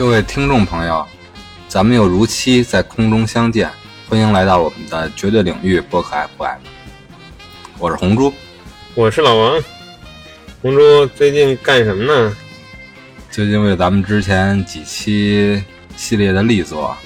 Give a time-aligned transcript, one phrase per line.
[0.00, 1.06] 各位听众朋友，
[1.68, 3.70] 咱们又如期在空中相见，
[4.08, 6.58] 欢迎来到我们的绝对领域播客 FM。
[7.78, 8.32] 我是红猪，
[8.94, 9.62] 我是老王。
[10.62, 12.34] 红猪最近干什么呢？
[13.30, 15.62] 最近为咱们之前几期
[15.98, 16.96] 系列的力作，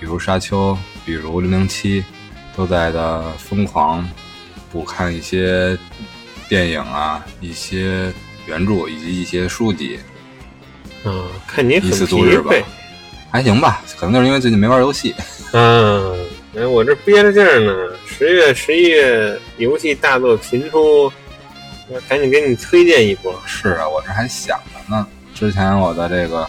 [0.00, 0.72] 比如《沙丘》，
[1.06, 2.02] 比如《零零七》，
[2.56, 4.04] 都在的疯狂
[4.72, 5.78] 补看一些
[6.48, 8.12] 电影啊，一些
[8.44, 10.00] 原著以及一些书籍。
[11.04, 12.62] 啊，看你一很疲次度日吧惫。
[13.30, 15.14] 还行吧，可能就是因为最近没玩游戏。
[15.52, 16.26] 嗯，
[16.56, 17.96] 哎，我这憋着劲儿呢。
[18.06, 21.12] 十月、十一月游戏大作频出，
[21.88, 23.34] 我赶紧给你推荐一波。
[23.44, 25.06] 是啊，我这还想着呢。
[25.34, 26.48] 之前我的这个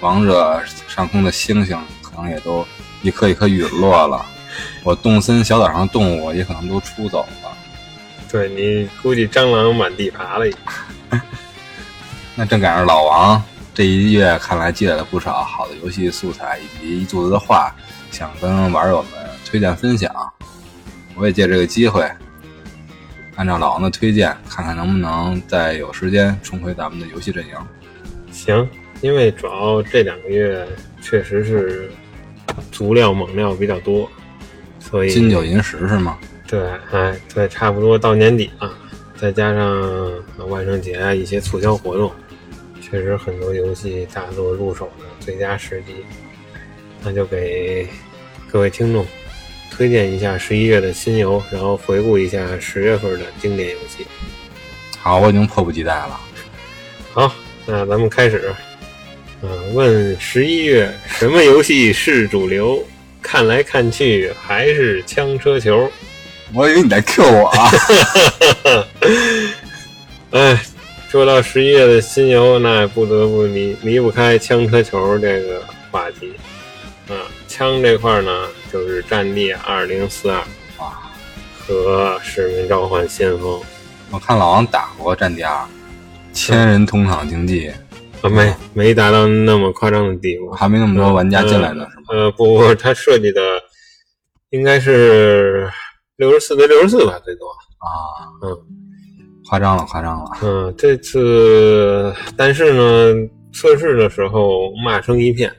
[0.00, 2.66] 王者上空的星星，可能也都
[3.02, 4.24] 一颗一颗陨落了。
[4.84, 7.50] 我动森小岛上的动物也可能都出走了。
[8.30, 10.60] 对你估计蟑螂满地爬了已经。
[12.36, 13.42] 那正赶上老王
[13.78, 17.72] 这一月看来积累了不少好的游戏素材，以及一肚子的话
[18.10, 19.12] 想跟玩友们
[19.46, 20.12] 推荐分享。
[21.14, 22.04] 我也借这个机会，
[23.36, 27.52] 按照老王的推荐，看看能不能再有时间重回咱们的游戏阵营。
[28.32, 28.68] 行，
[29.00, 30.66] 因为主要这两个月
[31.00, 31.88] 确实是
[32.72, 34.10] 足料猛料比较多，
[34.80, 36.18] 所以金九银十是吗？
[36.48, 38.74] 对，哎，对，差不多到年底了，
[39.14, 40.12] 再加上
[40.48, 42.10] 万圣节啊一些促销活动，
[42.90, 46.04] 确实很多游戏大作入手的最佳时机。
[47.02, 47.88] 那就给
[48.50, 49.06] 各位听众
[49.70, 54.06] 推荐一下十一月的新游，然后回顾一下十月份的经典游戏。
[54.98, 56.20] 好，我已经迫不及待了。
[57.12, 57.32] 好，
[57.66, 58.52] 那咱们开始。
[59.40, 62.84] 嗯、问十一月什么游戏是主流？
[63.22, 65.88] 看来看去还是枪车球。
[66.52, 67.70] 我以为你在 Q 我啊。
[70.32, 70.60] 哎，
[71.08, 76.34] 说到十一月的新游，那不得不离离不开枪车球这个话题。
[77.08, 80.36] 啊，枪这块呢，就是《战地二零四二》
[80.82, 81.10] 啊，
[81.58, 83.58] 和《使命召唤：先锋》
[84.10, 85.54] 我看老王打过《战地二》，
[86.34, 87.72] 千人同场竞技，
[88.20, 90.50] 啊，没没达到那么夸张的地步。
[90.50, 92.02] 还没那么多玩家进来呢，是吗？
[92.10, 93.40] 呃，不不，他设计的
[94.50, 95.72] 应该是
[96.16, 97.48] 六十四对六十四吧，最多。
[97.78, 97.88] 啊，
[98.42, 98.58] 嗯，
[99.48, 100.30] 夸张了，夸张了。
[100.42, 105.50] 嗯，这次但是呢，测试的时候骂声一片，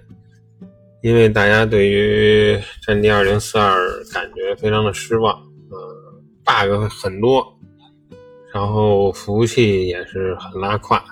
[1.01, 2.55] 因为大家对于
[2.85, 3.75] 《战地二零四二》
[4.13, 5.33] 感觉非常的失望，
[5.71, 7.45] 呃，bug 很多，
[8.53, 11.03] 然后服务器也是很拉胯，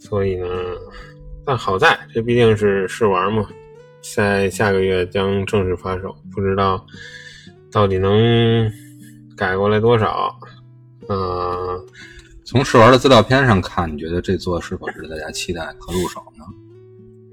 [0.00, 0.48] 所以呢，
[1.46, 3.46] 但好在这毕竟是试玩嘛，
[4.16, 6.84] 在下个月将正式发售，不知道
[7.70, 8.68] 到底能
[9.36, 10.34] 改过来多少，
[11.08, 11.86] 嗯、
[12.44, 16.44] 从试玩的资料片上看，你觉得这座是否值得大家期待和入手呢？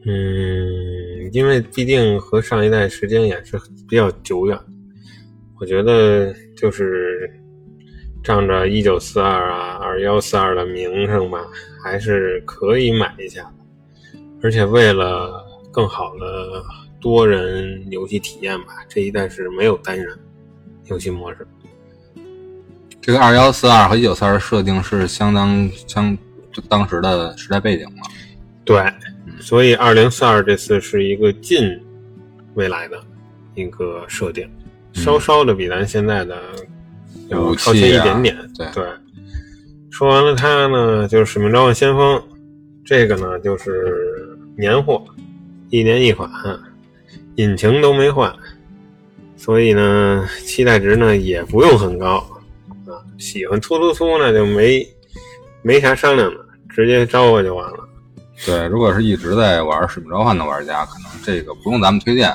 [0.06, 3.60] 嗯，因为毕竟和上一代时间也是
[3.90, 4.58] 比较久远，
[5.60, 7.30] 我觉得就是
[8.24, 11.46] 仗着一九四二啊、二幺四二的名声吧，
[11.84, 14.20] 还是可以买一下的。
[14.44, 16.64] 而且为了更好的
[17.02, 20.18] 多人游戏体验吧，这一代是没有单人
[20.86, 21.48] 游戏模式。
[23.06, 26.18] 这个二幺四二和一九四二设定是相当相
[26.68, 28.02] 当时的时代背景了？
[28.64, 28.84] 对，
[29.40, 31.80] 所以二零四二这次是一个近
[32.56, 33.00] 未来的
[33.54, 34.50] 一个设定，
[34.92, 36.36] 稍稍的比咱现在的
[37.28, 38.52] 要武超前器啊一点点。
[38.58, 38.84] 对对，
[39.92, 42.18] 说完了它呢，就是《使命召唤：先锋》，
[42.84, 45.06] 这个呢就是年货，
[45.70, 46.28] 一年一款，
[47.36, 48.34] 引擎都没换，
[49.38, 52.35] 所以呢期待值呢也不用很高啊。
[53.18, 54.88] 喜欢突突突呢就没
[55.62, 57.90] 没啥商量的，直接招呼就完了。
[58.46, 62.30] 对，如果是一直在玩《使命召唤》的玩家，可能这个不用咱们推荐。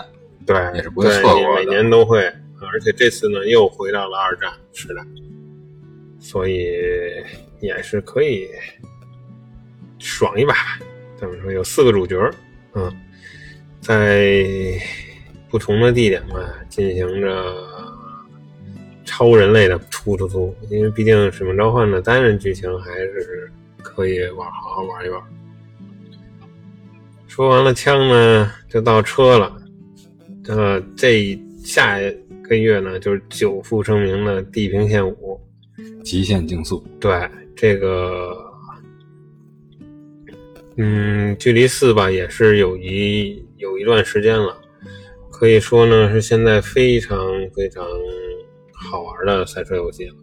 [0.46, 2.20] 对，也是不会对错过的每年都会，
[2.72, 5.02] 而且这次呢又回到了二战时代，
[6.18, 6.66] 所以
[7.60, 8.48] 也是可以
[9.98, 10.80] 爽一把吧。
[11.16, 11.52] 怎么说？
[11.52, 12.18] 有四个主角，
[12.72, 12.90] 嗯，
[13.80, 14.34] 在
[15.50, 17.54] 不同的地点嘛，进行着
[19.10, 23.50] 超人类的突突突，因为毕竟《使命召唤》的单人剧情还是
[23.82, 25.20] 可以玩好好玩一玩。
[27.26, 29.52] 说完了枪呢，就到车了。
[30.46, 35.38] 呃，这下一个月呢，就是久负盛名的《地平线五》。
[36.04, 38.36] 极限竞速，对这个，
[40.76, 44.56] 嗯，距离四吧也是有一有一段时间了，
[45.30, 47.18] 可以说呢是现在非常
[47.54, 47.84] 非常
[48.90, 50.14] 好玩的赛车游戏了。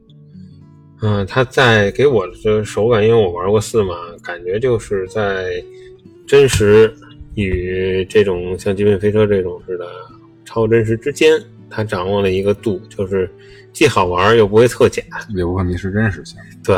[1.01, 5.63] 嗯、它在给我的手感，因为我玩过四嘛，感觉就是在
[6.27, 6.91] 真实
[7.35, 9.85] 与这种像《极品飞车》这种似的
[10.43, 13.29] 超真实之间，它掌握了一个度，就是
[13.71, 15.03] 既好玩又不会特假，
[15.35, 16.35] 也不会迷失真实性。
[16.65, 16.75] 对，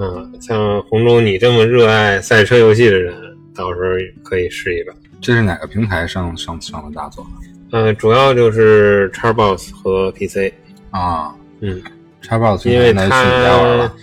[0.00, 3.14] 嗯，像红中你这么热爱赛车游戏的人，
[3.54, 3.90] 到时候
[4.24, 4.92] 可以试一把。
[5.20, 7.24] 这是哪个平台上上上的大作？
[7.70, 10.52] 嗯，主要就是 Xbox 和 PC
[10.98, 11.82] 啊，嗯
[12.22, 13.94] ，Xbox 因为它了，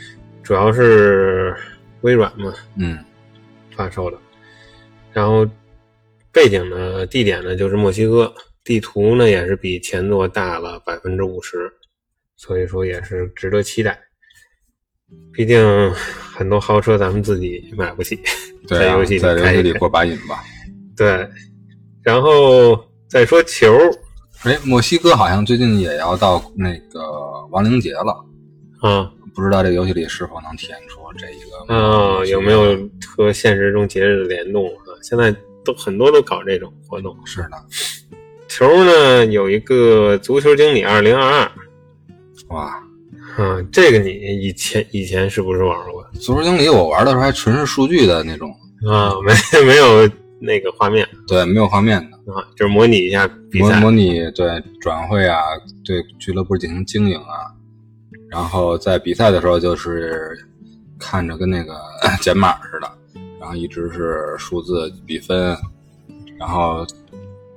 [0.43, 1.55] 主要是
[2.01, 2.99] 微软嘛嗯。
[3.73, 4.17] 发售的，
[5.13, 5.47] 然后
[6.31, 8.31] 背景呢，地点呢就是墨西哥，
[8.65, 11.71] 地图呢也是比前作大了百分之五十，
[12.35, 13.97] 所以说也是值得期待。
[15.33, 18.19] 毕竟很多豪车咱们自己买不起，
[18.67, 20.43] 对啊， 在游戏里过把瘾吧。
[20.95, 21.27] 对，
[22.03, 22.77] 然后
[23.07, 23.73] 再说球，
[24.43, 26.99] 哎，墨西哥好像最近也要到那个
[27.51, 28.25] 亡灵节了，
[28.81, 32.77] 嗯不知道这个游戏里是否能体验出这一个嗯，有没有
[33.07, 34.97] 和现实中节日的联动啊？
[35.03, 35.33] 现在
[35.63, 37.15] 都很多都搞这种活动。
[37.23, 37.51] 是的，
[38.47, 41.51] 球呢有一个足球经理二零二二，
[42.49, 42.83] 哇！
[43.38, 48.51] 嗯，这个你以前以前是不是玩过足球经理我玩的时候还纯是数据的那种，
[48.89, 49.13] 啊？
[49.23, 50.09] 没没有
[50.39, 54.47] 那个画面对，没有画面的，啊，就是模拟一下比赛模模拟对
[54.79, 55.38] 转会啊，
[55.83, 57.50] 对俱乐部进行经营啊，
[58.29, 60.38] 然后在比赛的时候就是
[61.00, 61.73] 看着跟那个
[62.21, 62.91] 减码似的，
[63.39, 65.57] 然后一直是数字比分，
[66.38, 66.85] 然后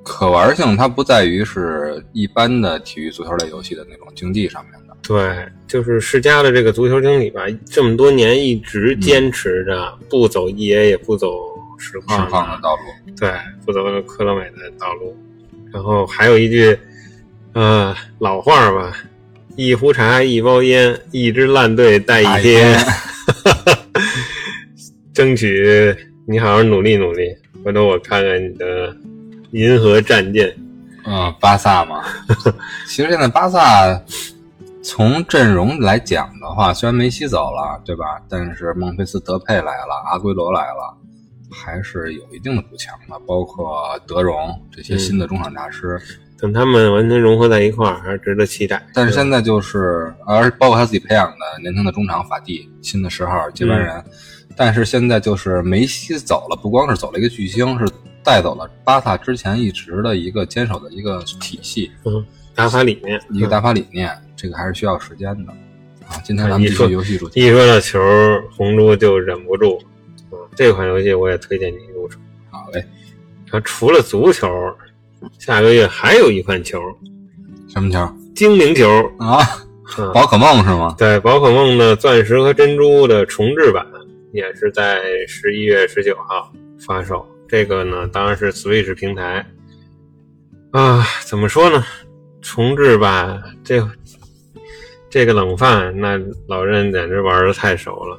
[0.03, 11.29] 可玩性它不在于是一般的体育足球类游戏的那种竞技上面的，对，就是世嘉的这个足球经理吧，这么多年一直坚持着不走 EA 也不走
[11.85, 12.83] 实况实况的道路。
[13.17, 13.33] 对，
[13.65, 15.17] 负责科乐美的道路。
[15.73, 16.79] 然后还有一句，
[17.53, 18.93] 呃，老话吧，
[19.57, 22.79] 一壶茶，一包烟，一支烂队带一天。
[25.13, 25.97] 争取
[26.27, 28.95] 你好好努力努力，回头我看看你的
[29.53, 30.53] 银河战舰。
[31.07, 32.03] 嗯，巴萨嘛，
[32.89, 34.01] 其实现在巴萨
[34.83, 38.21] 从阵容来讲的话，虽然梅西走了，对吧？
[38.29, 40.97] 但是孟菲斯德佩来了，阿圭罗来了，
[41.55, 46.01] 还是有一定的补强的，包括德容这些新的中场大师。
[46.37, 48.85] 等他们完全融合在一块儿，还是值得期待。
[48.93, 54.05] 但是现在就是，而包括他自己培养的年轻的中场法蒂，新的十号接班人。
[54.57, 57.87] 但是现在就是梅西走了，不光是走了一个巨星，是
[58.23, 62.23] 带走了巴萨之前一直的一个坚守的一个体系，嗯，
[62.55, 65.53] 打法理念，一个打法理念，这个还是需要时间的。
[66.07, 67.41] 啊，今天咱们继续游戏主题。
[67.41, 67.99] 一说到球，
[68.55, 69.81] 红猪就忍不住。
[70.55, 72.19] 嗯，这款游戏我也推荐你入手。
[72.51, 72.79] 好嘞，
[73.47, 74.49] 然后除了足球，
[75.39, 76.81] 下个月还有一款球，
[77.69, 78.89] 什么球精灵球。
[79.19, 79.39] 啊？
[79.99, 80.95] 嗯，宝可梦是吗？
[80.97, 83.87] 对，宝可梦的钻石和珍珠的重置版
[84.33, 87.25] 也是在十一月十九号发售。
[87.47, 89.45] 这个呢，当然是 Switch 平台
[90.71, 91.05] 啊。
[91.27, 91.85] 怎么说呢？
[92.41, 93.87] 重置吧，这
[95.11, 96.19] 这个冷饭，那
[96.49, 98.19] 老任简直玩的太熟了。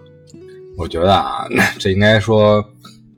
[0.78, 1.48] 我觉得啊，
[1.80, 2.64] 这应该说，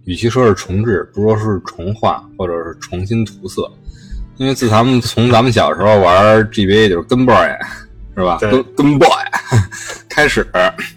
[0.06, 3.70] 与其说是重置，不如说是重画或者是重新涂色。
[4.38, 7.36] 因为自咱们从咱们小时候玩 GBA 就是跟 boy
[8.16, 8.38] 是吧？
[8.40, 9.10] 对跟跟 boy
[10.08, 10.46] 开始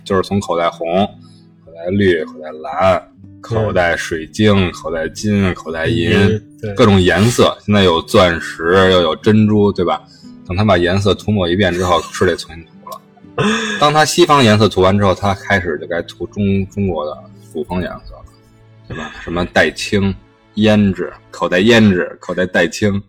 [0.05, 1.07] 就是从口袋红、
[1.65, 3.03] 口袋绿、口袋蓝、
[3.41, 6.11] 口袋水晶、口袋金、口袋银，
[6.77, 7.57] 各种颜色。
[7.65, 10.03] 现在有钻石，又有珍珠，对吧？
[10.47, 12.65] 等他把颜色涂抹一遍之后，是得重新。
[13.81, 17.17] 当他西方颜色涂完之后，他开始就该涂中中国的
[17.53, 18.25] 古风颜色了，
[18.89, 19.13] 对吧？
[19.23, 20.15] 什么带青、
[20.55, 23.03] 胭脂、口袋胭脂、口袋带青，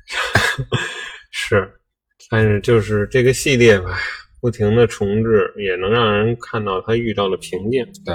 [1.30, 1.70] 是，
[2.30, 3.98] 但是就是这个系列吧，
[4.40, 7.84] 不停的重置，也能让人看到它遇到了瓶颈。
[8.04, 8.14] 对，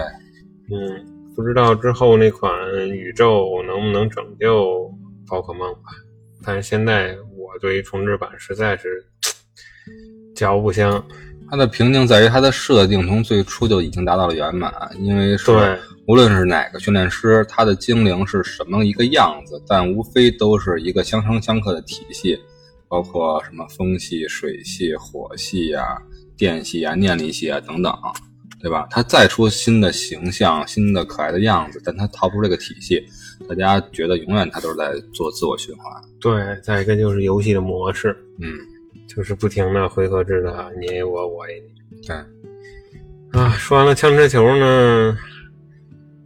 [0.72, 2.52] 嗯，不知道之后那款
[2.90, 4.92] 宇宙能不能拯救
[5.28, 5.92] 宝可梦吧？
[6.46, 9.06] 但是现在我对于重置版实在是
[10.36, 11.04] 嚼不香。
[11.50, 22.38] 它的瓶颈在于它的设定从最初就已经达到了圆满，因为是无论是哪个训练师，他的精灵是什么一个样子，但无非都是一个相生相克的体系，
[22.88, 25.84] 包括什么风系、水系、火系啊、
[26.36, 27.94] 电系啊、念力系啊等等，
[28.60, 28.88] 对吧？
[28.90, 33.02] 它再出新的形象、新的可爱的样子，但它逃不出这个体系，
[33.48, 35.86] 大家觉得永远它都是在做自我循环。
[36.20, 38.58] 对，再一个就是游戏的模式，嗯，
[39.16, 42.02] 就是不停的回合制的你 A 我我 A 你。
[42.08, 42.16] 对，
[43.40, 45.18] 啊，说完了枪车球呢，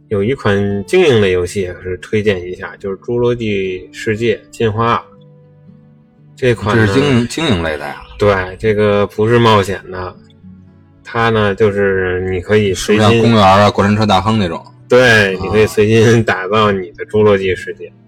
[0.08, 4.98] 有一款经营类游戏也是推荐一下，就是《侏罗纪世界进化二》
[6.34, 10.16] 这款是经营经营类的呀，对，这个不是冒险的，
[11.04, 14.64] 它呢就是你可以随心公园啊、过山车大亨那种？
[14.88, 17.86] 对，你可以随心打造你的侏罗纪世界。
[17.88, 18.07] 啊，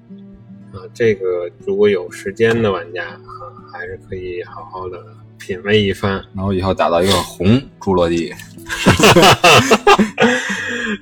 [0.92, 3.20] 这个如果有时间的玩家啊，
[3.72, 5.02] 还是可以好好的
[5.38, 6.22] 品味一番。
[6.34, 8.32] 然后以后打造一个红侏罗纪。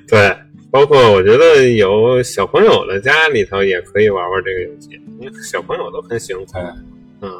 [0.07, 0.35] 对，
[0.71, 6.77] 包括我觉得有小朋友的家里头也可以玩玩这个游戏，因为小朋友都很喜欢恐龙。
[7.21, 7.31] 嗯，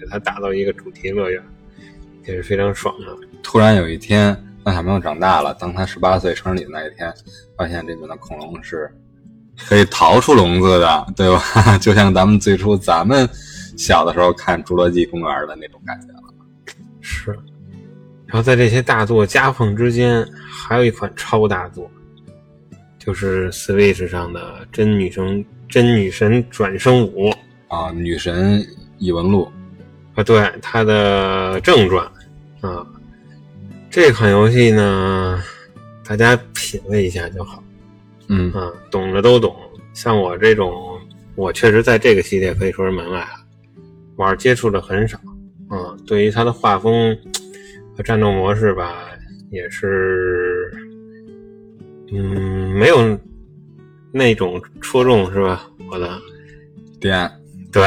[0.00, 1.42] 给他打造一个主题乐园，
[2.26, 3.16] 也是非常爽的。
[3.42, 7.12] 突然有一天，当小朋友长大了，当他十八岁生日礼的那一天，
[7.56, 8.90] 发现这边的恐龙是
[9.66, 11.76] 可以逃出笼子的，对吧？
[11.80, 13.28] 就像咱们最初咱们
[13.76, 16.22] 小的时候看《侏罗纪公园》的那种感觉了。
[17.00, 17.36] 是。
[18.26, 21.90] 然后在这些大作夹缝之间，还有一款超大作，
[22.98, 27.30] 就是 Switch 上的《真女神真女神转生五》
[27.68, 28.62] 啊，《女神
[28.98, 29.50] 异闻录》
[30.20, 32.04] 啊，对，它的正传
[32.60, 32.86] 啊。
[33.90, 35.42] 这款游戏呢，
[36.06, 37.62] 大家品味一下就好。
[38.28, 39.54] 嗯啊，懂的都懂。
[39.94, 40.98] 像我这种，
[41.34, 43.40] 我确实在这个系列可以说是门外汉，
[44.16, 45.18] 玩接触的很少。
[45.70, 47.16] 嗯，对于它的画风
[47.96, 48.02] 和。
[48.02, 49.08] 战斗模式吧，
[49.50, 50.70] 也是，
[52.12, 53.18] 嗯，没有
[54.12, 55.68] 那种戳中是吧？
[55.90, 56.08] 我的
[57.00, 57.28] 点
[57.72, 57.82] 对，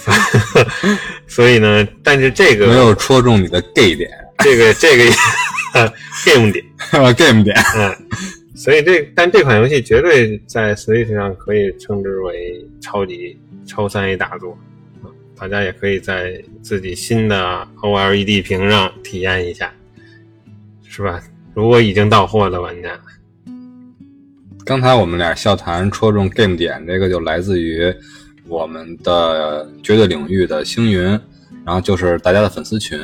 [1.26, 5.04] 所以呢，但是这个没有戳中你的 gay 点，这个这个
[6.24, 6.64] game 点
[7.16, 7.96] ，game 点，嗯，
[8.60, 14.54] 所以这但这款游戏绝对在 Switch 上可以称之为超级超三 A 大作。
[15.34, 19.72] 大家也可以在自己新的 OLED 屏上体验一下，
[20.86, 21.22] 是吧？
[21.54, 23.00] 如果已经到货的玩家，
[24.62, 27.90] 刚才我们俩笑谈戳中 game 点，这个就来自于
[28.46, 31.02] 我们的绝对领域的星云，
[31.64, 33.00] 然后就是大家的粉丝群，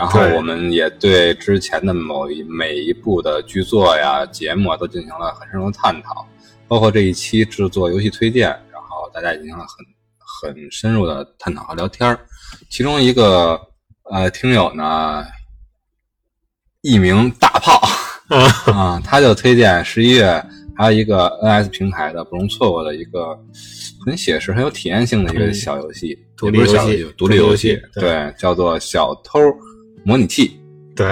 [0.00, 6.26] 然后我们也对之前的某一每一部的剧作呀、节目啊都进行了很深入的探讨，
[6.66, 9.86] 包括这一期制作游戏推荐，然后大家也进行了很。
[10.42, 12.18] 很深入的探讨和聊天
[12.70, 13.60] 其中一个
[14.10, 15.22] 呃听友呢，
[16.80, 17.78] 艺名大炮
[18.72, 20.42] 啊，他就推荐十一月
[20.74, 23.38] 还有一个 NS 平台的不容错过的一个
[24.06, 29.38] 很写实、很有体验性的一个小游戏，独立游戏，独立游戏，对，叫做《小偷
[30.04, 30.48] 模拟器》。
[30.96, 31.06] 对，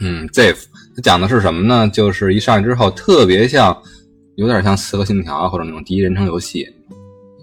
[0.00, 0.64] 嗯，Ziff，
[0.96, 1.88] 它讲的是什么呢？
[1.92, 3.76] 就是一上来之后特别像，
[4.36, 6.68] 有点像《刺客信条》或者那种第一人称游戏，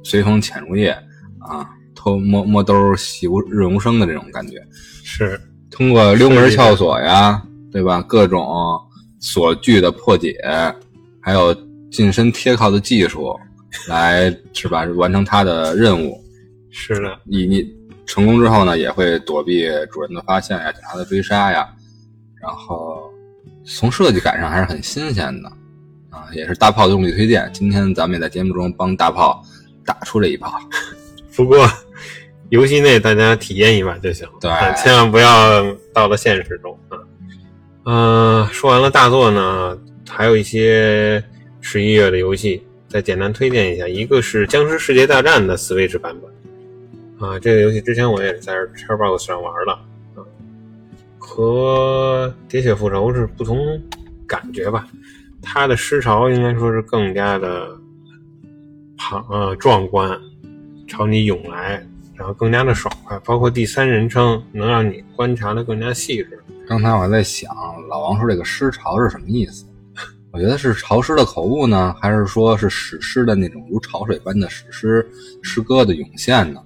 [0.04, 0.96] 随风潜入夜。
[1.40, 4.62] 啊，偷摸摸兜、洗无润无声的这种感觉，
[5.02, 5.40] 是
[5.72, 8.02] 通过溜门撬锁呀，对吧？
[8.02, 8.46] 各种
[9.22, 10.36] 锁具的破解，
[11.22, 11.56] 还有
[11.90, 13.34] 近身贴靠的技术，
[13.88, 14.84] 来是吧？
[14.98, 16.22] 完成他的任务。
[16.70, 17.66] 是的，你你
[18.08, 21.70] 成功之后呢，也会躲避主人的发现呀、警察的追杀呀。
[22.42, 23.12] 然后
[23.66, 25.50] 从设计感上还是很新鲜的
[26.10, 27.50] 啊，也是大炮的用力推荐。
[27.54, 29.44] 今天咱们也在节目中帮大炮
[29.86, 30.58] 打出这一炮。
[31.36, 31.70] 不过，
[32.50, 36.98] 游戏内大家体验一把就行，对，千万不要到了现实中啊。
[37.86, 39.78] 嗯，说完了大作呢，
[40.10, 41.24] 还有一些
[41.60, 43.88] 十一月的游戏，再简单推荐一下。
[43.88, 46.32] 一个是《僵尸世界大战》的 Switch 版本
[47.20, 49.74] 啊，这个游戏之前我也是在 Xbox 上玩了
[50.16, 50.22] 啊，
[51.18, 53.58] 和《喋血复仇》是不同
[54.28, 54.88] 感觉吧。
[55.42, 57.70] 它的尸潮应该说是更加的
[58.98, 60.20] 庞呃壮观。
[60.90, 66.42] 朝你涌来，然后更加的爽快，包括第三人称能让你观察的更加细致。
[66.66, 67.54] 刚才我还在想，
[67.90, 69.66] 老王说这个尸潮是什么意思？
[70.32, 75.06] 我觉得是潮湿的口误呢，还是说是史诗的那种如潮水般的史诗
[75.42, 76.64] 诗歌的涌现呢？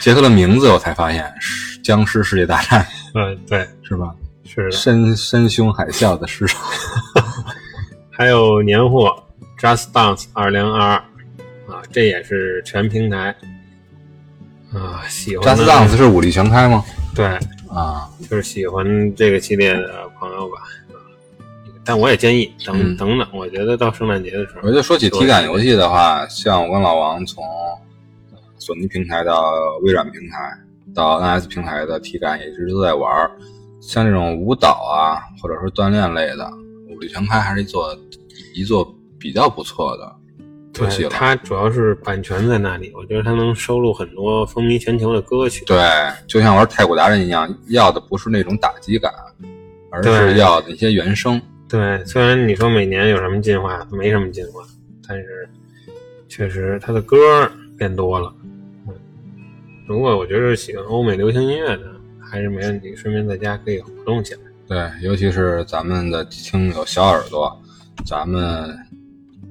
[0.00, 1.24] 结合了名字，我才发现
[1.82, 2.82] 《僵尸世界大战》。
[3.14, 4.14] 嗯，对，是吧？
[4.44, 6.58] 是的，深深凶海啸的尸潮。
[8.10, 9.24] 还有年货
[9.60, 10.96] 《Just Dance 二零二二》。
[11.72, 13.34] 啊，这也是全平台
[14.72, 15.56] 啊，喜欢。
[15.56, 16.84] Just Dance 是武力全开吗？
[17.14, 17.24] 对，
[17.70, 20.56] 啊，就是喜欢这个系列的朋友吧。
[21.86, 24.68] 但我也建议等等等，我觉得到圣诞节的时候。
[24.68, 27.42] 我就说起体感游戏的话，像我跟老王从
[28.64, 29.52] 索尼平台到
[29.82, 30.58] 微软平台
[30.94, 33.30] 到 NS 平台的体感，一直都在玩。
[33.78, 36.50] 像这种舞蹈啊，或者说锻炼类的，
[36.88, 37.94] 武力全开还是一座
[38.54, 40.16] 一座比较不错的。
[40.72, 45.62] 对，它主要是版权在那里，我觉得它能收录很多风靡全球的歌曲。
[45.66, 45.86] 对，
[46.26, 49.12] 就像玩太古达人一样，要的不是那种打击感，
[49.90, 51.38] 而是要那些原声。
[51.68, 54.62] 对，虽然你说每年有什么进化，没什么进化，
[55.06, 55.46] 但是
[56.30, 58.34] 确实它的歌变多了。
[59.84, 61.84] 嗯，如果我觉得喜欢欧美流行音乐的，
[62.20, 64.40] 还是没问题，顺便在家可以活动起来。
[64.66, 67.54] 对，尤其是咱们的听友小耳朵，
[68.04, 68.74] 咱们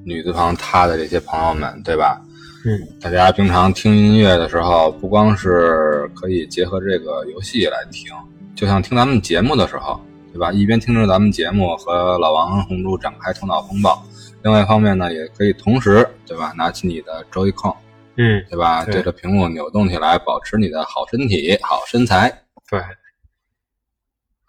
[0.03, 2.19] 女字旁他的这些朋友们，对吧？
[2.65, 8.11] 嗯，大家平常听音乐的时候，不光是可以结合这个游戏来听，
[8.55, 9.99] 就像听咱们节目的时候，
[10.31, 10.51] 对吧？
[10.51, 14.01] 一边听着咱们节目和老王红猪展开头脑风暴，
[14.43, 16.53] 另外一方面呢，也可以同时，对吧？
[16.57, 17.75] 拿起你的 Joy-Con，
[18.15, 18.85] 嗯，对吧？
[18.85, 22.43] 对对着屏幕扭动起来，保持你的好身体、好身材。
[22.69, 22.79] 对。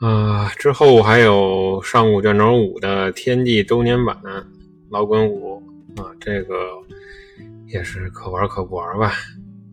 [0.00, 4.16] 啊、之后还有上古卷轴五的天际周年版
[4.90, 5.62] 老滚五
[5.96, 6.54] 啊，这个
[7.66, 9.14] 也是可玩可不玩吧。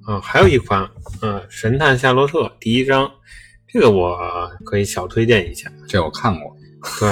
[0.06, 0.82] 啊，还有一款，
[1.22, 3.12] 啊，神探夏洛特第一章，
[3.68, 4.18] 这个我
[4.66, 5.70] 可以小推荐一下。
[5.88, 6.56] 这我看过，
[7.00, 7.10] 对，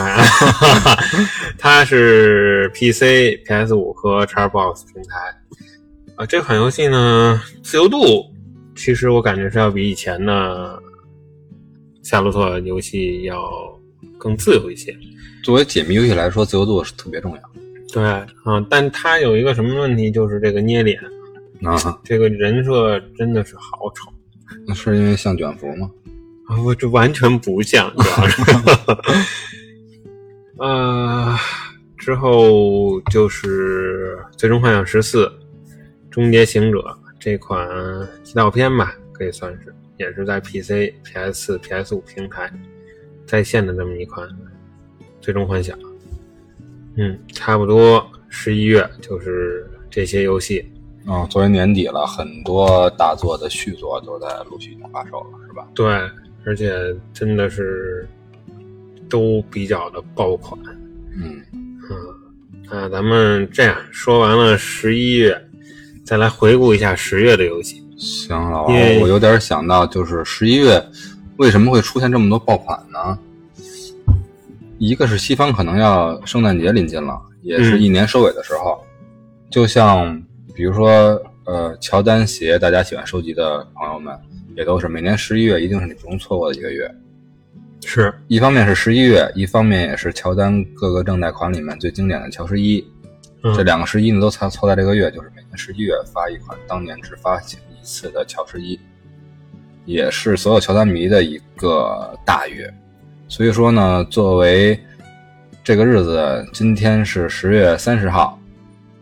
[1.59, 5.35] 它是 PC、PS 五和 Xbox 平台。
[6.19, 8.29] 啊，这款游戏呢，自由度
[8.75, 10.77] 其实我感觉是要比以前的
[12.03, 13.49] 夏洛特游戏要
[14.17, 14.93] 更自由一些。
[15.45, 17.41] 作为解谜游戏来说，自由度是特别重要
[17.93, 18.27] 对，啊、
[18.69, 20.99] 但它有一个什么问题，就是这个捏脸，
[21.63, 21.97] 啊。
[22.03, 24.11] 这个人设真的是好丑
[24.67, 25.89] 那是因为像卷福吗？
[26.49, 26.61] 啊！
[26.61, 28.41] 我这完全不像，主要是。
[30.59, 31.33] 呃，
[31.97, 35.31] 之后就是《最终幻想十四：
[36.09, 36.79] 终结行者》
[37.19, 37.67] 这款
[38.23, 42.51] 祈祷片吧，可以算是，也是在 PC、PS 4 PS 五平台
[43.25, 44.27] 在线的这么一款
[45.21, 45.77] 《最终幻想》。
[46.95, 50.65] 嗯，差不多十一月就是这些游戏。
[51.05, 55.67] 啊、作为年底了，很多大作的续作都在陆续发售了，是吧？
[55.73, 55.87] 对，
[56.45, 58.07] 而且真的是
[59.09, 60.59] 都比较的爆款。
[61.15, 61.97] 嗯，嗯，
[62.69, 65.48] 那，咱们这样说完了十一月，
[66.09, 67.83] 再来回顾一下十月的游戏。
[67.95, 70.83] 行，老王，我有点想到，就是十一月
[71.37, 73.15] 为什么会出现这么多爆款呢？
[74.79, 78.83] 一个是西方可能要圣诞节临近了，也是一年收尾的时候，
[79.51, 80.19] 就像
[80.55, 80.89] 比如说
[81.45, 84.17] 呃乔丹鞋，大家喜欢收集的朋友们，
[84.57, 86.91] 也都是每年十一月一定是你不容错过的一个月。
[87.85, 92.83] 是，一方面是十一月，一方面也是乔丹各个正代款里面最经典的乔十一。
[93.55, 98.79] 这两个十一呢都凑凑在这个月，就是每年十一月发一款当年只发行一次的乔十一，
[99.85, 102.73] 也是所有乔丹迷的一个大月。
[103.27, 104.77] 所以说呢，作为
[105.63, 108.37] 这个日子，今天是十月三十号，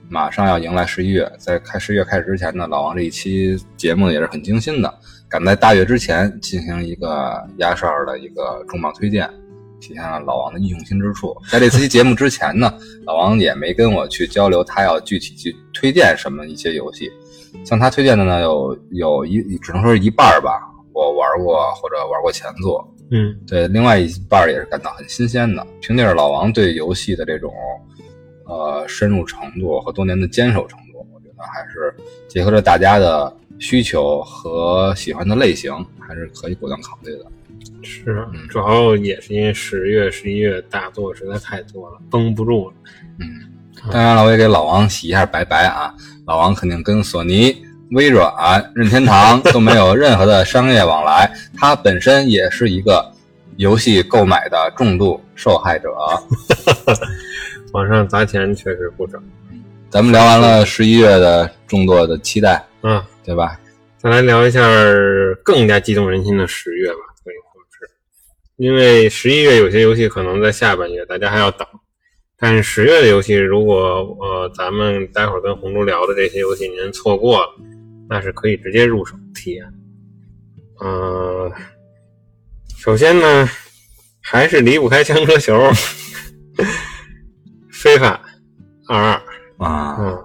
[0.10, 1.32] 马上要迎来十一月。
[1.40, 4.94] 在开十一月开始之前呢，老王这一期节目也是很精心的，
[5.28, 9.30] 赶在大月之前进行一个压哨的一个重磅推荐。
[9.80, 11.36] 体现了老王的用心之处。
[11.50, 12.74] 在这期节目之前呢，
[13.06, 17.12] 老王也没跟我去交流他要具体去推荐什么一些游戏。
[17.66, 20.62] 像他推荐的呢，有有一只能说是一半儿吧，
[20.94, 22.86] 我玩过或者玩过前作。
[23.10, 25.66] 嗯对，另外一半儿也是感到很新鲜的。
[25.80, 27.54] 凭借着老王对游戏的这种
[28.46, 31.96] 呃深入程度和多年的坚守程度，我觉得还是
[32.28, 37.26] 结合着大家的需求和喜欢的类型，还是可以果断考虑的。
[37.84, 42.76] 是嗯，主要也是因为十月、十一月大作实在太多了，绷不住了。
[43.20, 43.28] 嗯，
[43.92, 45.94] 当然了，我也给老王洗一下白白啊。
[46.26, 47.56] 老王肯定跟索尼、
[47.92, 48.32] 微软、
[48.76, 53.12] 任天堂都没有任何的商业往来，他本身也是一个
[53.56, 55.90] 游戏购买的重度受害者。
[57.74, 59.18] 网上砸钱确实不少。
[59.90, 63.58] 咱们聊完了十一月的众多的期待，嗯，对吧？
[63.98, 64.62] 再来聊一下
[65.44, 67.00] 更加激动人心的十月吧，
[68.58, 71.66] 因为十一月有些游戏可能在下半月，大家还要等。
[72.40, 73.78] 但是十月的游戏，如果
[74.20, 77.48] 呃咱们待会儿跟红猪聊的这些游戏您错过了，
[78.10, 79.64] 那是可以直接入手体验。
[80.80, 81.52] 呃，
[82.78, 83.48] 首先呢，
[84.22, 85.72] 还是离不开枪车球，
[87.72, 88.22] 非法
[88.88, 89.22] 二二。
[89.58, 90.24] 啊，嗯，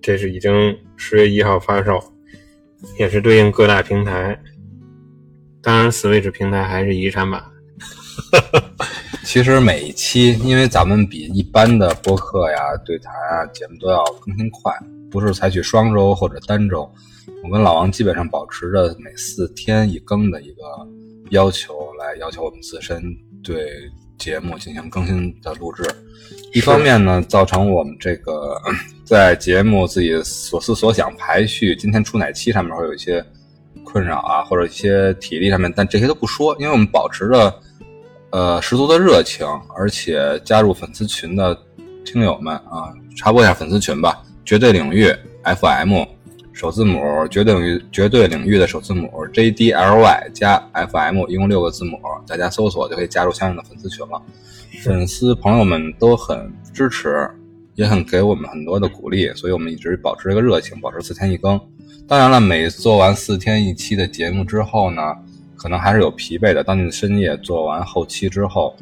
[0.00, 2.00] 这是已经十月一号发售，
[2.98, 4.40] 也是对应各大平台。
[5.60, 7.42] 当然，Switch 平台还是遗产版。
[9.24, 14.72] 其实每一期，因为咱们比一般的播客呀、对谈啊节目都要更新快，
[15.10, 16.90] 不是采取双周或者单周。
[17.44, 20.62] 我跟老王基本上保持着每四天一更的一个
[21.30, 23.02] 要求，来要求我们自身
[23.42, 23.70] 对
[24.18, 25.84] 节目进行更新的录制。
[26.54, 28.58] 一方面呢，造成我们这个
[29.04, 33.24] 在节目自己所思所想排序今天出哪期上面会有一些
[33.84, 37.54] 困扰啊，或者一些体力上面，但这些都不说，因为我们保持着
[38.30, 41.56] 呃十足的热情，而且加入粉丝群的
[42.04, 45.14] 听友们啊，插播一下粉丝群吧，绝对领域
[45.44, 46.04] FM
[46.52, 54.20] 首字母绝对领域绝对领域的首字母 J D L Y 加 F M，一共六个字母，大家搜索就可以加入相应的粉丝群了。
[54.82, 57.30] 粉丝朋友们都很支持，
[57.76, 61.60] 也很给我们很多的鼓励，所以我们一直保持这个热情，保持四天一更。
[62.08, 65.14] 当然了，每做完四天一期的节目之后呢，
[65.58, 66.64] 可能还是有疲惫的。
[66.64, 68.74] 当你深夜做完后期之后，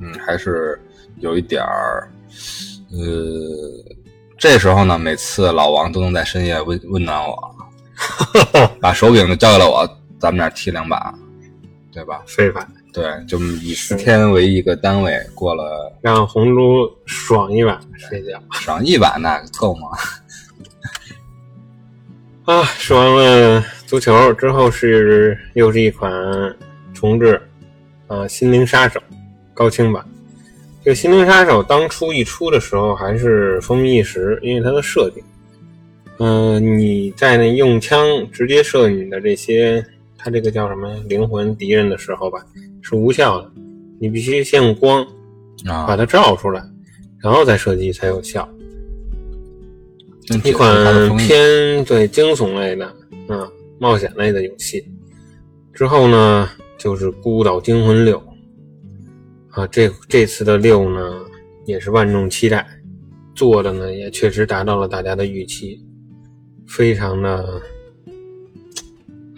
[0.00, 0.80] 嗯，还是
[1.16, 2.08] 有一点儿，
[2.92, 2.98] 呃。
[4.40, 7.36] 这时候呢，每次老王都能在深夜温温暖我，
[8.80, 9.84] 把手柄就交给了我，
[10.20, 11.12] 咱们俩踢两把，
[11.92, 12.22] 对吧？
[12.24, 19.88] 非凡，对，就以十天为一个单位过了，让红猪爽一晚睡觉，爽一晚那够吗？
[22.46, 26.12] 啊，说完了足球之后是又是一款
[26.92, 27.40] 重置，
[28.06, 29.00] 啊，《心灵杀手》
[29.54, 30.04] 高清版。
[30.84, 35.24] 这《心灵杀手》当初一出的时候还是风靡一时，因为它的设定，
[36.18, 39.82] 嗯，你在那用枪直接射你的这些，
[40.18, 42.44] 它这个叫什么灵魂敌人的时候吧，
[42.82, 43.50] 是无效的，
[43.98, 45.02] 你必须先用光
[45.86, 46.62] 把它照出来，
[47.22, 48.46] 然后再射击才有效。
[50.44, 52.84] 一款偏对惊悚类的，
[53.28, 54.84] 啊，冒险类的游戏。
[55.72, 58.18] 之后呢，就是《孤岛惊魂六》。
[59.50, 61.20] 啊，这这次的六呢，
[61.64, 62.64] 也是万众期待，
[63.34, 65.84] 做的呢也确实达到了大家的预期，
[66.66, 67.60] 非常的，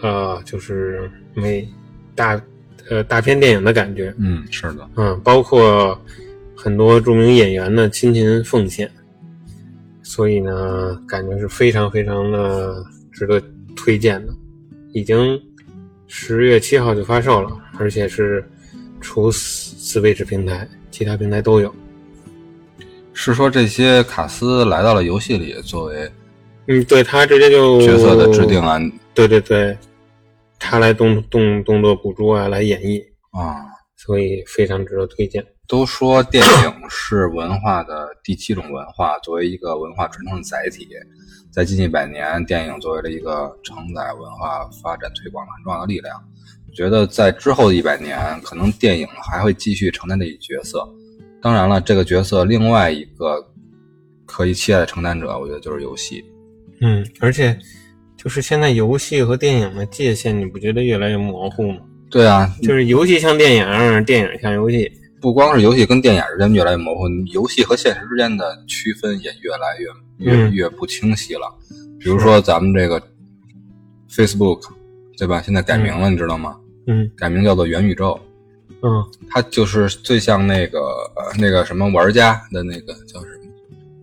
[0.03, 1.67] 呃，就是美
[2.15, 2.39] 大
[2.91, 4.13] 呃大片电影的感觉。
[4.19, 5.99] 嗯，是的，嗯，包括
[6.55, 8.91] 很多著名演员的亲情奉献，
[10.03, 13.41] 所以呢，感觉是非常非常的值得
[13.77, 14.33] 推荐的。
[14.93, 15.41] 已经
[16.07, 18.45] 十月七号就发售了，而且是。
[19.03, 21.75] 除 Switch 平台，其他平台都有。
[23.15, 26.13] 是说这些卡斯来到了游戏里，作为
[26.67, 28.79] 嗯，对他直接就角色的制定啊，
[29.15, 29.75] 对对对，
[30.59, 33.65] 他来动动动作捕捉啊，来演绎啊，
[33.97, 35.43] 所以非常值得推荐。
[35.67, 40.87] 都说电影是文化的第七种文化，作为一个文化传承的载体，
[41.51, 46.17] 在近一百年，电影作为了一个承载文化发展推广的很重要的力量。
[46.69, 50.89] 我觉得在之后的一百年，可能电影还会继续承担这一角色。
[51.43, 53.45] 当然了，这个角色另外一个
[54.27, 56.25] 可以期待的承担者，我觉得就是游戏。
[56.81, 57.59] 嗯，而且
[58.17, 61.81] 就是现在游戏和电影的界限，你不觉得越来越模糊吗？
[62.09, 64.91] 对啊，就是游戏像电影，电影像游戏。
[65.21, 71.53] 不光是游戏跟电影之间越来越模糊，游戏和现实之间的区分也越来越越越不清晰了。
[71.99, 73.01] 比如说咱们这个
[74.11, 74.63] Facebook，
[75.19, 75.43] 对吧？
[75.43, 76.57] 现在改名了，你知道吗？
[76.87, 78.19] 嗯，改名叫做元宇宙，
[78.83, 80.81] 嗯，它就是最像那个
[81.39, 83.51] 那个什么玩家的那个叫什么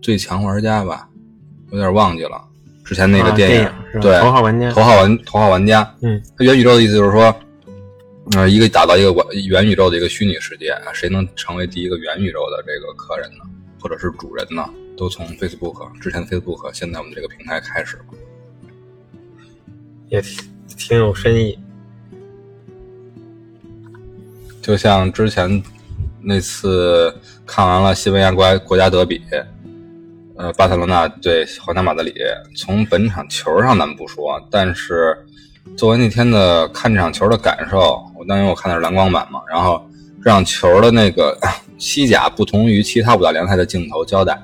[0.00, 1.08] 最强玩家吧，
[1.72, 2.40] 有点忘记了。
[2.84, 7.34] 之前那个电影，对，头号玩家，头号玩头号玩家，嗯，它元宇宙的意思就是说，
[8.36, 9.12] 呃，一个打造一个
[9.48, 13.44] 元宇宙的一个虚拟世界，谁能成为第一个元宇宙的这个客人呢，
[13.80, 14.68] 或者是主人呢？
[14.96, 17.98] 都从 Facebook 之前的 Facebook，现在我们这个平台开始，
[20.08, 20.20] 也
[20.76, 21.56] 挺有深意。
[24.60, 25.62] 就像之前
[26.20, 27.14] 那次
[27.46, 29.22] 看完了西班牙国国家德比，
[30.36, 32.12] 呃，巴塞罗那对皇家马德里。
[32.56, 35.16] 从本场球上咱们不说，但是
[35.76, 39.40] 作为那天的看这场球的感受，我当年我看的是蓝光版嘛。
[39.48, 39.80] 然后
[40.22, 41.38] 这场球的那个
[41.78, 44.38] 西甲不同于其他五大联赛的镜头交代，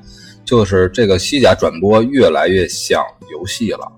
[0.45, 3.91] 就是这个西甲转播越来越像游戏了。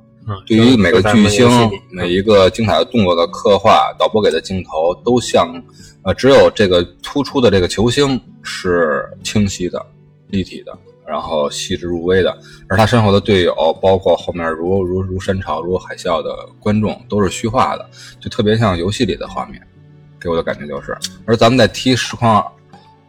[0.44, 1.48] 对于每个巨星、
[1.90, 5.62] 每一个精彩的动作的刻画，导播给的镜头都像。
[6.02, 9.84] 呃，只有这个突出的这个球星是清晰的、
[10.28, 10.72] 立体的，
[11.06, 12.36] 然后细致入微的，
[12.68, 17.88] 而他身后的队友，包括后面如如如山潮、如海啸的观众，都是虚化的，
[18.20, 19.60] 就特别像游戏里的画面，
[20.20, 20.96] 给我的感觉就是。
[21.24, 22.44] 而咱们在踢实况，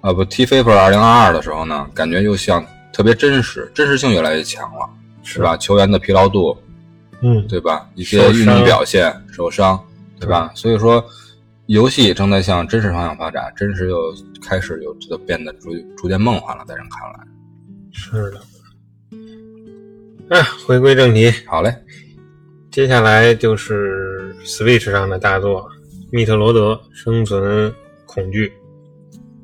[0.01, 4.89] 呃，不踢 FIFA 二零二二的时候呢，感觉又像特别真实，真实性越来越强了，
[5.23, 5.57] 是吧？
[5.57, 6.57] 球员的疲劳度，
[7.21, 7.89] 嗯，对吧？
[7.95, 9.79] 一些运动表现、受伤，
[10.19, 10.51] 对吧？
[10.55, 11.03] 所以说。
[11.67, 13.97] 游戏正在向真实方向发展，真实又
[14.41, 17.19] 开始有这个变得逐逐渐梦幻了，在人看来。
[17.97, 18.39] 是的。
[20.29, 21.73] 哎，回归正题，好嘞。
[22.71, 25.63] 接下来就是 Switch 上的大作
[26.11, 27.73] 《密特罗德：生存
[28.05, 28.47] 恐惧》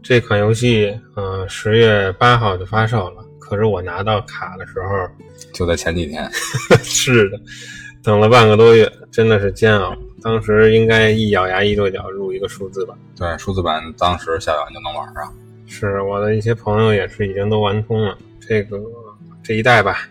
[0.03, 3.25] 这款游戏，呃，十月八号就发售了。
[3.39, 4.89] 可是我拿到卡的时候，
[5.51, 6.29] 就在前几天。
[6.83, 7.39] 是的，
[8.03, 9.97] 等了半个多月，真的是煎熬。
[10.21, 15.33] 当时应该一咬牙一跺脚入一个数字版，对，数字版当时下完就能玩啊。
[15.65, 18.15] 是我的一些朋友也是已经都玩通了
[18.47, 18.77] 这个
[19.41, 20.07] 这一代吧，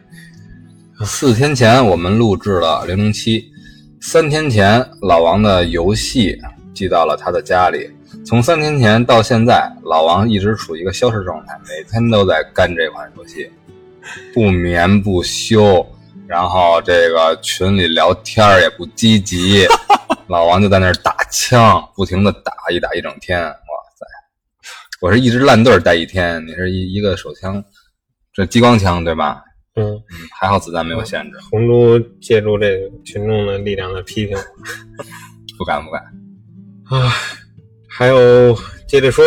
[1.04, 3.44] 四天前我们录制了零零七，
[4.00, 6.38] 三天前老王的游戏
[6.74, 7.90] 寄到了他的家里。
[8.24, 13.50] 从三天前到现在，老王一直处于一个消失状态，每天都在干这款游戏，
[14.32, 15.86] 不眠不休。
[16.26, 19.66] 然后这个群里聊天也不积极，
[20.28, 23.42] 老王就在那儿打枪，不停的打，一打一整天。
[23.42, 23.52] 哇
[23.94, 24.06] 塞！
[25.00, 27.62] 我是一支烂队带一天，你是一一个手枪，
[28.32, 29.42] 这激光枪对吧？
[29.74, 30.02] 嗯，嗯，
[30.38, 34.42] 还好子弹没有限制，红猪借助这个群众的力量的批评 我。
[35.58, 36.02] 不敢不敢。
[36.84, 37.10] 啊，
[37.88, 39.24] 还有接着说，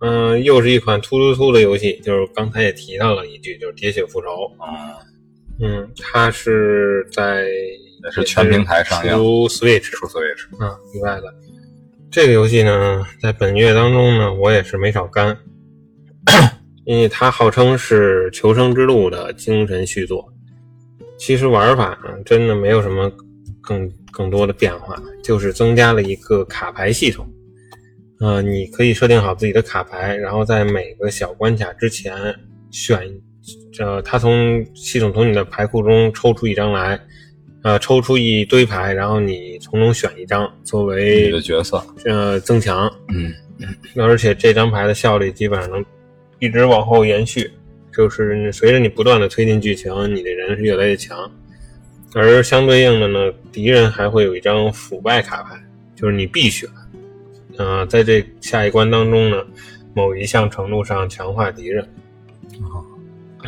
[0.00, 4.28] 嗯、又是一款突突突的游戏，就是刚才也提到了一句，就是《喋血复仇》。
[5.60, 11.32] 嗯，嗯，它是在也是全平台上映出 Switch 出 Switch，啊意外的。
[12.10, 15.38] 这个游戏呢，在本月当中呢，我也是没少干，
[16.84, 20.26] 因为它号称是《求生之路》的精神续作。
[21.18, 23.10] 其实玩法呢，真的没有什么
[23.60, 27.26] 更更多的变化，就是增加了一个卡牌系统。
[28.18, 32.12] 呃，你可以设定好自己的卡牌，然后在每个小关卡之前
[32.70, 33.00] 选，
[33.80, 37.00] 呃，它从系统从你的牌库中抽出一张来，
[37.62, 43.32] 呃，抽出一堆牌，然后你从中选一张作你为的角色，呃增强，嗯，
[43.96, 45.84] 而且这张牌的效率基本上能
[46.42, 47.48] 一直往后延续，
[47.96, 51.30] 就是随着你不断的推进剧情，你的人是越来越强。
[52.14, 55.56] 而相对应的呢，敌人还会有一张腐败卡牌，
[55.94, 56.68] 就是你必选。
[57.58, 59.40] 呃，在这下一关当中呢，
[59.94, 61.80] 某一项程度上强化敌人。
[62.54, 62.82] 啊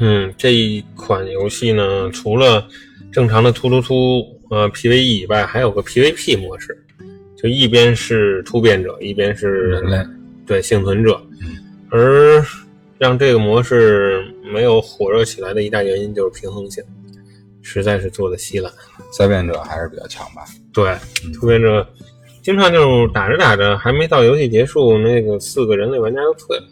[0.01, 2.65] 嗯，这一款游戏呢，除了
[3.11, 6.81] 正常的突突突呃 PVE 以外，还有个 PVP 模式，
[7.37, 9.99] 就一边是突变者，一边是人类，
[10.47, 11.21] 对幸存者。
[11.91, 12.45] 而
[12.99, 16.83] 让这个模式没有火热起来的一大原因就是平衡性，
[17.63, 18.73] 实在是做的稀烂。
[19.13, 20.45] 灾变者还是比较强吧？
[20.73, 20.97] 对，
[21.33, 21.87] 突变者
[22.43, 26.65] 经常就是打着打着，还没到游戏结束，那个四个人类玩家就退了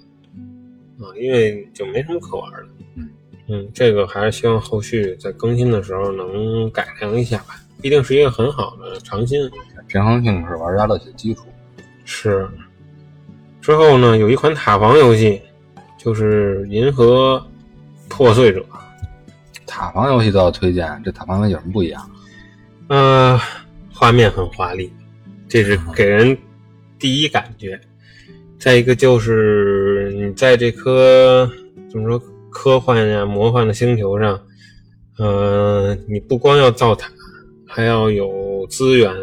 [1.01, 2.69] 啊，因为就没什么可玩的。
[2.97, 3.09] 嗯
[3.49, 9.51] 嗯，这个还是希望后续在更新的时候能改良一下吧，毕竟是一个很好的尝新。
[9.89, 11.43] 平衡性是玩家乐趣的基础。
[12.05, 12.49] 是。
[13.61, 15.41] 之后呢，有一款塔防游戏，
[16.03, 17.41] 就是《银河
[18.09, 18.61] 破碎者》。
[19.65, 22.11] 塔防游戏都要推荐，这塔防游戏有什么不一样？
[22.89, 23.41] 呃，
[23.95, 24.93] 画面很华丽，
[25.49, 26.37] 这是给人
[26.99, 27.81] 第一感觉。
[28.59, 31.49] 再一个就是你在这颗
[31.89, 34.41] 怎么说科幻呀、魔幻的星球上，
[35.19, 37.09] 呃，你不光要造塔，
[37.65, 39.15] 还要有资源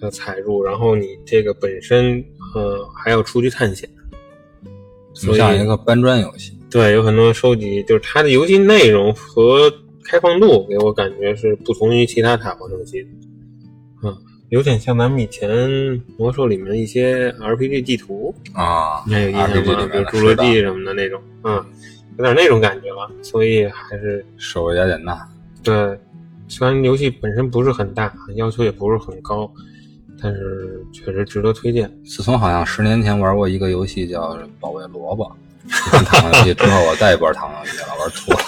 [0.00, 2.22] 要采入，然后你这个本身
[2.54, 3.88] 呃还要出去探险。
[5.16, 6.52] 所以就像一个搬砖游戏。
[6.70, 9.72] 对，有很多收集，就是它的游戏内容和
[10.04, 13.08] 开放度给我感觉是不同于其他塔防游戏的。
[14.02, 14.16] 嗯，
[14.50, 15.48] 有点像咱们以前
[16.18, 19.88] 魔兽里面的一些 RPG 地图，啊，你还有印象吗？
[19.90, 21.64] 比如侏罗纪什么的那种，嗯，
[22.18, 23.10] 有点那种感觉了。
[23.22, 25.26] 所以还是手为雅典娜，
[25.62, 25.98] 对，
[26.46, 29.50] 虽然游戏本身不是很大，要求也不是很高，
[30.22, 31.90] 但是确实值得推荐。
[32.04, 35.24] 自从好像十年前玩过一个游戏叫《保卫萝卜》，
[35.84, 38.38] 这款塔防游戏之后，我再也不玩塔防游戏了，玩吐了，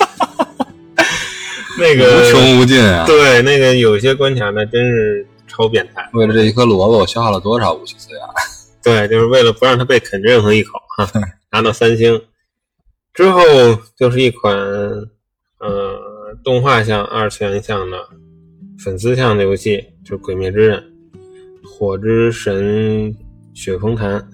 [1.78, 3.06] 那个无穷无尽啊！
[3.06, 6.08] 对，那个有些关卡那真是超变态。
[6.12, 8.20] 为了这一颗萝卜，我消耗了多少武器资源？
[8.82, 11.08] 对，就是为了不让它被啃任何一口哈，
[11.50, 12.20] 拿到三星。
[13.12, 13.42] 之后
[13.96, 14.56] 就是一款
[15.58, 15.98] 呃
[16.44, 17.98] 动画向、二次元向的
[18.78, 20.78] 粉丝向的游戏，就是《鬼灭之刃》
[21.68, 23.14] 火之神
[23.54, 24.26] 雪峰坛。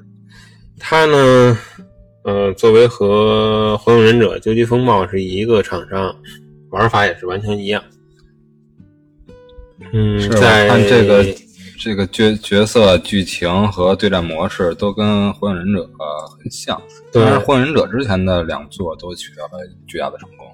[0.78, 1.58] 它呢，
[2.24, 6.14] 呃，作为和《火影忍者》《究极风暴》是一个厂商，
[6.70, 7.82] 玩法也是完全一样。
[9.92, 11.24] 嗯，在看这个
[11.78, 16.80] 这个角角色剧情和对战模式都跟《火影忍者》呃很像，
[17.12, 19.50] 但是《火影忍者》之前的两作都取得了
[19.86, 20.46] 巨大的成功。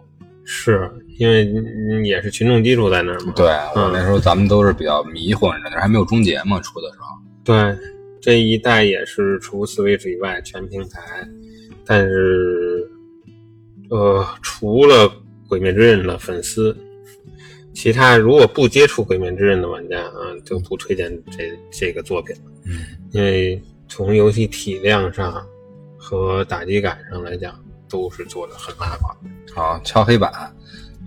[0.52, 3.32] 是因为嗯也是群众基础在那儿嘛。
[3.36, 7.06] 对我嗯那时候咱们都是比较迷《火影忍者》，还没有终结嘛，出的时候。
[7.44, 7.78] 对，
[8.20, 11.00] 这一代也是除 Switch 以外全平台，
[11.86, 12.90] 但是
[13.90, 15.08] 呃，除了
[15.48, 16.76] 《鬼灭之刃》的粉丝，
[17.72, 22.80] 其他如果不接触《鬼灭之刃》的玩家啊，就不推荐这这个作品了，嗯，
[23.12, 25.40] 因为从游戏体量上
[25.96, 27.54] 和打击感上来讲，
[27.90, 29.14] 都是做的很拉垮。
[29.55, 30.33] 好，敲黑板。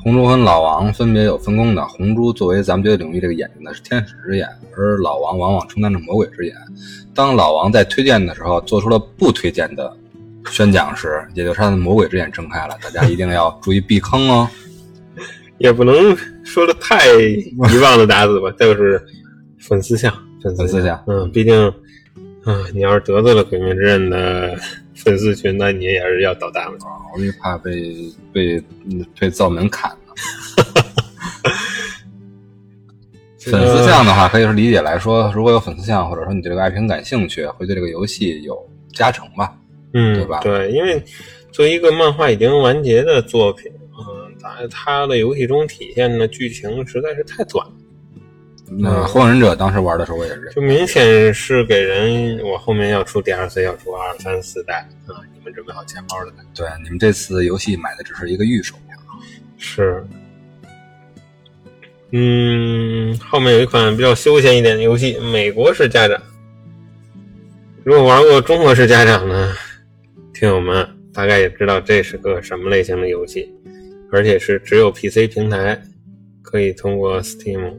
[0.03, 1.87] 红猪跟老王分别有分工的。
[1.87, 6.53] 红猪作为咱们这个领域这个眼睛呢，是天使之眼，而老王往往承担着魔鬼之眼。
[7.15, 9.95] 当老王在推荐的时候，做出了不推荐的
[10.49, 12.77] 宣讲时，也就是他的魔鬼之眼睁开了。
[12.83, 14.49] 大家一定要注意避坑哦。
[15.57, 15.95] 也不能
[16.43, 19.01] 说的太遗忘的打死吧，就是
[19.57, 21.67] 粉丝像，粉粉丝像嗯，毕竟，
[22.43, 24.57] 啊，你要是得罪了《鬼灭之刃》的
[24.95, 26.77] 粉丝群，那你也是要捣蛋了。
[27.15, 27.93] 我就怕被
[28.31, 30.13] 被嗯被造门砍呢。
[33.45, 38.57] 粉丝像的话，可以是理解来说，如果有粉丝像，或者说你对这个 IP 很感兴趣，会对这个游戏有
[38.93, 39.53] 加成吧？
[39.93, 41.03] 嗯，对吧对，因为
[41.51, 47.73] 作为一个漫画已经完结的作品，嗯，在它的游戏中体现的剧情实在是太短了，
[48.79, 56.43] 那《火影忍者》当时玩的时候，我也是就明显是给人我后面要出 DLC，要出二三四代啊，你们准备好钱包了没？
[56.55, 58.97] 对你们这次游戏买的只是一个预售票，
[59.57, 60.03] 是，
[62.11, 66.21] 嗯，后面有一款比较休闲一点的游戏，美国式家长。
[67.83, 69.53] 如果玩过中国式家长呢，
[70.33, 73.53] 听友们大概也知道这是个什么类型的游戏，
[74.11, 75.79] 而且是只有 PC 平台
[76.41, 77.73] 可以通过 Steam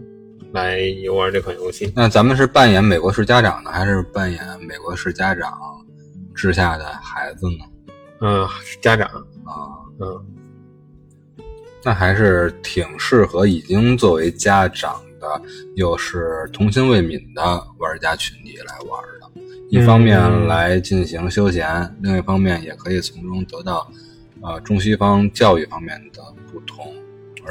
[0.55, 1.93] 来游玩这款游戏。
[1.97, 5.53] 那咱们是扮演美国式家长呢，还是扮演美国式家长
[6.33, 7.65] 之下的孩子呢？
[8.21, 9.09] 嗯，是家长，
[9.45, 10.25] 啊，嗯，
[11.83, 15.43] 那还是挺适合已经作为家长的，
[15.75, 17.43] 又是童心未泯的
[17.79, 19.43] 玩家群体来玩的。
[19.71, 23.91] 一方面嗯来进行休闲，另一方面也可以从中得到，
[24.41, 26.95] 呃，中西方教育方面的不同，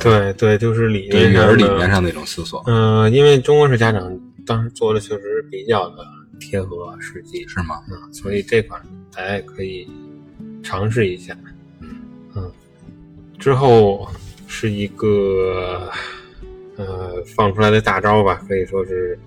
[0.01, 6.06] 对对，就是理对育儿念上的理念上的一种思索，嗯、因为中国式家长当时做的确实比较的
[6.39, 7.82] 贴合实际，是吗？
[7.89, 8.82] 嗯，所以这款
[9.15, 9.88] 大家也可以
[10.62, 11.38] 尝试一下。
[11.79, 12.01] 嗯
[12.36, 12.51] 嗯，
[13.38, 14.08] 之后
[14.47, 15.89] 是一个
[16.75, 19.17] 呃放出来的大招吧，可以说是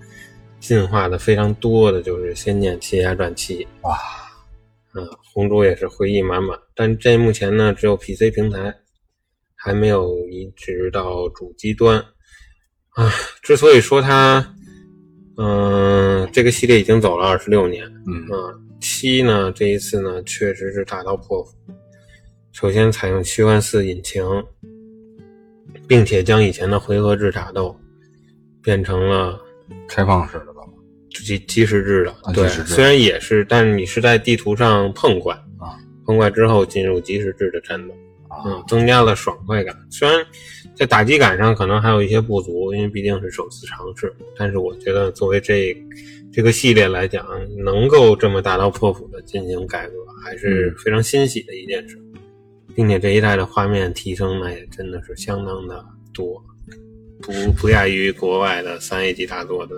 [0.59, 3.63] 进化的非常多的，就是《仙剑奇侠传七》。
[3.81, 3.97] 哇，
[4.93, 8.75] 嗯，红猪也是回忆满满，但这目前呢只有 PC 平台，
[9.67, 11.99] 还没有移植到主机端。
[12.91, 14.55] 啊，之所以说它，
[15.35, 21.51] 嗯、这个系列已经走了二十六年，嗯啊，七呢，这一次呢，确实是大刀破斧。
[22.53, 24.23] 首先采用虚幻四引擎，
[25.85, 27.77] 并且将以前的回合制打斗
[28.63, 29.37] 变成了
[29.85, 30.61] 开放式的吧？
[31.09, 32.33] 即即时制的。
[32.33, 35.75] 对，虽然也是，但是你是在地图上碰怪啊，
[36.05, 37.97] 碰怪之后进入即时制的战斗，啊，
[38.45, 39.75] 嗯，增加了爽快感。
[39.89, 40.25] 虽然
[40.75, 45.75] 在打击感上可能还有一些不足，因为毕竟是首次尝试，但是我觉得作为这
[46.31, 47.25] 这个系列来讲，
[47.63, 51.97] 能够这么大刀阔斧的进行改革，还是非常欣喜的一件事。
[52.75, 56.39] 并且这一代的画面提升呢，也真的是相当的多，
[57.19, 59.75] 不不亚于国外的三 A 级大作的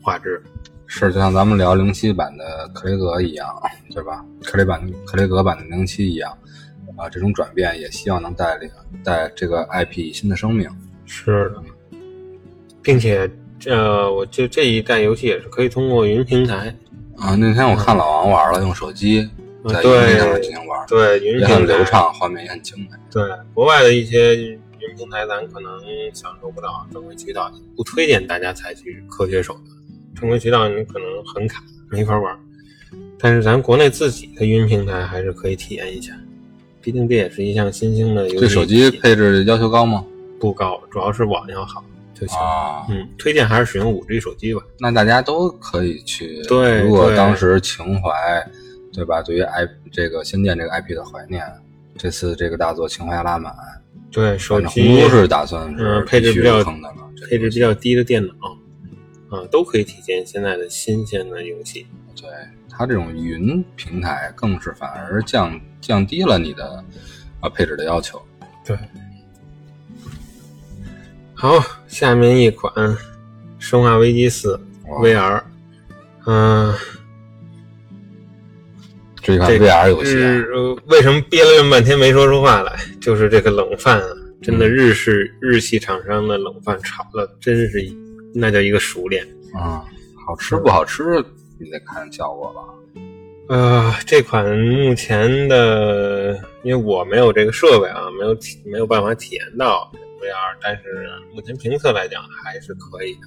[0.00, 0.42] 画质。
[0.88, 3.48] 是就像咱们聊零七版的克雷格一样，
[3.94, 4.24] 对吧？
[4.42, 6.36] 克雷版克雷格版的零七一样，
[6.96, 8.70] 啊，这种转变也希望能带领
[9.04, 10.68] 带这个 IP 新的生命。
[11.06, 11.62] 是的，
[12.82, 13.30] 并且
[13.66, 16.74] 呃，我就这一代游戏也是可以通过云平台，
[17.16, 19.22] 啊，那天我看老王玩了，用手机
[19.68, 22.88] 在嗯对云上面进行玩，对云也平台很流畅，画面也很精美。
[23.10, 23.22] 对
[23.54, 24.58] 国外的一些云
[24.96, 25.80] 平台，咱可能
[26.12, 29.66] 享受不到正规渠道，不推荐大家采取科学手段。
[30.14, 32.38] 正规渠道你可能很卡，没法玩。
[33.18, 36.12] 但是咱国内自己的云平台还是可以体验一下，
[36.82, 38.38] 毕竟这也是一项新兴的游戏。
[38.40, 40.04] 对手机配置要求高吗？
[40.40, 42.36] 不高，主要是网要好就行。
[42.36, 44.60] 啊，嗯，推荐还是使用五 G 手机吧。
[44.78, 46.42] 那大家都可以去。
[46.48, 48.10] 对如果当时情怀，
[48.92, 49.22] 对吧？
[49.22, 51.42] 对于 I 这个《仙剑》这个 IP 的怀念，
[51.96, 53.54] 这次这个大作情怀拉满，
[54.10, 56.96] 对，手机红都是打算是嗯配置比较入坑的了。
[57.30, 58.32] 配置比较低的电脑，
[59.30, 61.86] 啊，都可以体现现在的新鲜的游戏。
[62.20, 62.28] 对
[62.82, 66.84] 它这种云平台，更是反而降降低了你的
[67.38, 68.20] 啊配置的要求。
[68.66, 68.76] 对，
[71.32, 72.74] 好，下面一款
[73.60, 74.60] 《生化危机四》
[75.00, 75.38] VR，》，
[76.26, 76.74] 嗯、
[79.20, 82.76] 这个 VR 游戏啊，呃为什么憋了这么半天没说出话来？
[83.00, 84.08] 就是这个冷饭啊，
[84.42, 87.80] 真嗯的日式、日系厂商的冷饭炒的真是
[88.34, 89.24] 那叫一个熟练。
[89.54, 89.84] 啊，
[90.26, 91.24] 好吃不好吃，
[91.58, 92.60] 你得看效果吧。
[93.48, 99.90] 呃，这款目前的，因为我没有这个设备啊，没有体没有办法体验到
[100.20, 103.20] VR，但是目前评测来讲还是可以的。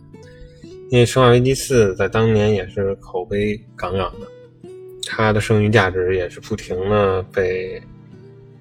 [0.89, 4.69] 因为《生化危机四》在当年也是口碑杠杠的，
[5.05, 7.81] 它的剩余价值也是不停的被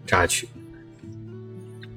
[0.05, 0.47] 榨取。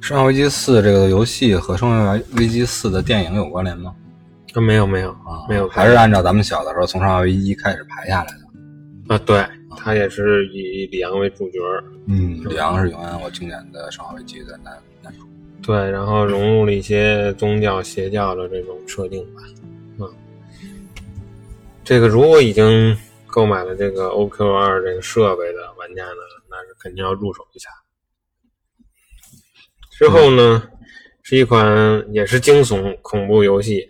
[0.05, 3.93] 《生化危机四》这个游戏和《生化危机四》的电影有关联吗？
[4.58, 9.14] 啊，没有没有啊，没有，还是按照咱们小的时候从《生化危机一》开始排下来的。
[9.14, 9.45] 啊，对，
[9.78, 11.60] 他也是以李阳为主角。
[12.08, 15.28] 嗯，李阳是永远我经典的《生化危机》的男男主。
[15.62, 19.43] 对，然后融入了一些宗教邪教的这种设定吧。
[19.99, 20.10] 嗯，
[21.84, 22.97] 这个如果已经
[23.28, 26.18] 购买了这个 OQ 二这个设备的玩家呢，
[26.49, 27.70] 那是肯定要入手一下。
[29.91, 30.64] 之后呢，
[31.22, 33.82] 是一款也是惊悚恐怖游戏《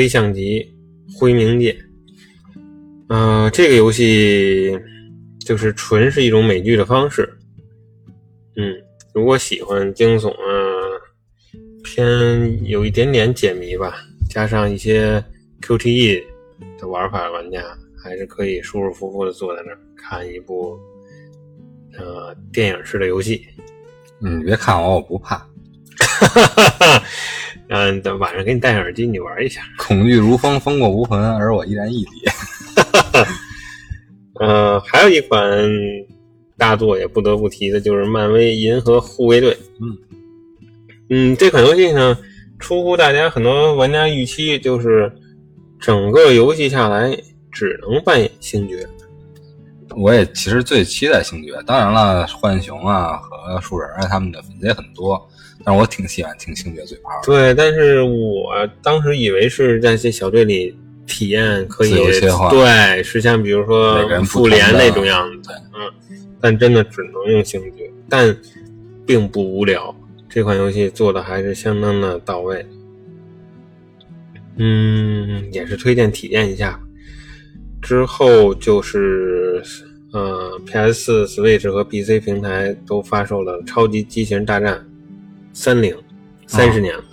[0.00, 0.66] 黑象级
[1.14, 1.74] 灰冥界》。
[3.10, 4.74] 呃，这个游戏
[5.40, 7.30] 就是纯是一种美剧的方式。
[8.56, 8.74] 嗯，
[9.12, 10.98] 如果喜欢惊悚啊，
[11.84, 13.94] 偏有一点点解谜吧，
[14.30, 15.22] 加上一些
[15.60, 16.24] QTE
[16.78, 17.62] 的玩法玩家，
[18.02, 20.78] 还是可以舒舒服服的坐在那儿看一部
[21.98, 23.46] 呃电影式的游戏。
[24.22, 25.46] 嗯，别看我，我不怕。
[27.70, 29.62] 嗯，等晚上给你戴上耳机，你玩一下。
[29.78, 32.10] 恐惧如风，风过无痕，而我依然屹立。
[34.40, 35.40] 呃，还有一款
[36.58, 39.52] 大作也不得不提的，就是漫威《银河护卫队》。
[39.80, 39.96] 嗯
[41.10, 42.18] 嗯，这款游戏呢，
[42.58, 45.12] 出乎大家很多玩家预期，就是
[45.78, 47.16] 整个游戏下来
[47.52, 48.84] 只能扮演星爵。
[49.96, 55.29] 我也其实最期待星爵，当然了，浣熊啊和树人啊他们的粉丝也很多，
[55.64, 57.10] 但我挺喜欢听星爵嘴炮。
[57.24, 68.36] 对，但是我当时以为是在这小队里体验可以自由切换对，是像比如说复联那种样子，嗯，但真的只能用星爵，但
[69.06, 69.94] 并不无聊。
[70.28, 72.64] 这款游戏做的还是相当的到位，
[74.56, 76.80] 嗯，也是推荐体验一下。
[77.82, 79.60] 之后就是，
[80.12, 84.86] 呃，PS、Switch 和 PC 平台都发售了《超级机器人大战
[85.60, 85.94] 三零》，
[86.46, 87.04] 三十年了。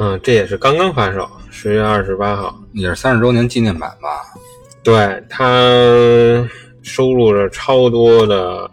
[0.00, 2.60] 嗯，这也是刚刚发售，十月二十八号。
[2.72, 4.24] 也是三十周年纪念版吧？
[4.82, 6.44] 对，它
[6.82, 8.68] 收录了超多的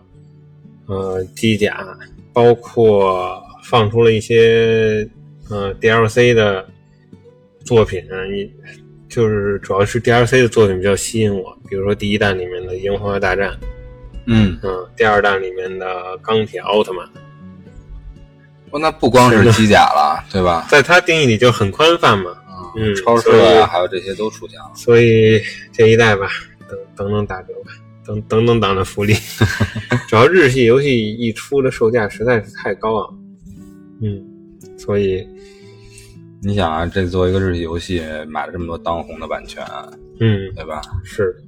[0.88, 1.86] 呃机甲，
[2.34, 5.07] 包括放出了一些
[5.51, 6.68] 呃 DLC 的
[7.63, 8.51] 作品啊，你
[9.07, 13.55] 就是主要是 DLC 的作品比较吸引我，比如说第一弹里面的樱花大战，
[14.26, 17.07] 嗯，嗯，第二弹里面的钢铁奥特曼，
[18.76, 20.67] 不，那不光是机甲了，对吧？
[20.69, 22.36] 在它定义里就很宽泛嘛，
[22.76, 24.69] 嗯超车啊，还有这些都出现了。
[24.76, 26.28] 所以这一代吧，
[26.67, 27.71] 等等等打折吧，
[28.05, 29.15] 等等等党的福利。
[30.09, 33.19] 主要日系游戏一出的售价实在是太高昂，
[34.01, 34.21] 嗯，
[34.78, 35.26] 所以
[36.41, 39.65] 你想啊，这作为一个日系游戏，买了这么多当红的版权，
[40.19, 40.82] 嗯对吧？
[41.05, 41.39] 是的，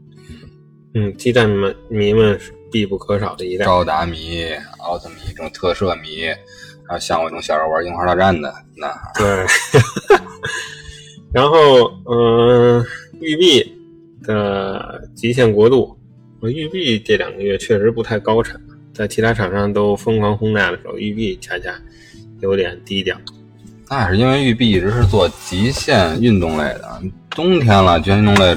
[0.93, 3.65] 嗯，激战们迷们是必不可少的一代。
[3.65, 4.45] 高达迷、
[4.80, 6.21] 奥特迷这种特摄迷，
[6.88, 9.46] 还有像我这种小时候玩樱花大战的，那对，
[11.34, 12.86] 然后嗯、呃
[13.20, 13.76] 育碧
[14.24, 15.98] 的极限国度，
[16.42, 18.60] 呃育碧这两个月确实不太高产，
[18.94, 21.74] 在其他厂商都疯狂轰炸的时候，育碧恰恰
[22.40, 23.18] 有点低调。
[23.90, 28.56] 那是因为育碧一直是做极限运动类的，冬天了，极限运动类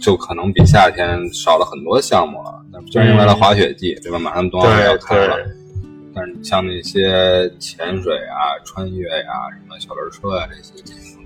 [0.00, 2.64] 就可能比夏天少了很多项目了。
[2.72, 4.18] 那虽然迎来了滑雪季，对吧？
[4.18, 5.46] 马上冬奥会要开了，对，
[6.14, 10.72] 但是像那些潜水啊、穿越呀、什么小轮车啊这些，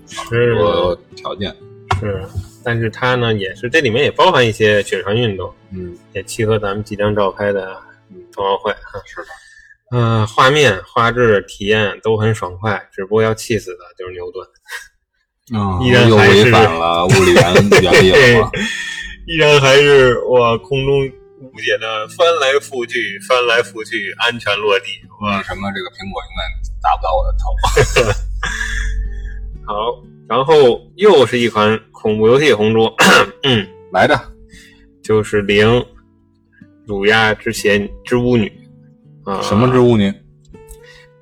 [0.07, 1.55] 少了很多条件。
[2.01, 2.23] 是，
[2.65, 7.77] 但是它呢也是这里面也包含一些雪上运动，嗯，也契合咱们即将召开的
[8.33, 9.01] 冬奥会哈。
[9.05, 9.29] 是的。
[9.91, 14.47] 嗯、画面、画质、体验都很爽快，只不过要气死的就是牛顿，
[15.55, 18.51] 嗯 依然又还是违反了物理原原理了？
[19.27, 21.11] 依然还是我空中
[21.41, 24.87] 无解的翻来覆去、翻来覆去，安全落地。
[25.21, 26.43] 为什么这个苹果永远
[26.83, 27.55] 打不到我的头？
[29.73, 32.95] 好，然后又是一款恐怖游戏红桌，
[33.45, 34.19] 嗯，来着，
[35.03, 35.85] 就是零
[36.87, 38.51] 乳鸦之邪之巫女
[39.25, 40.13] 啊，什么之巫女？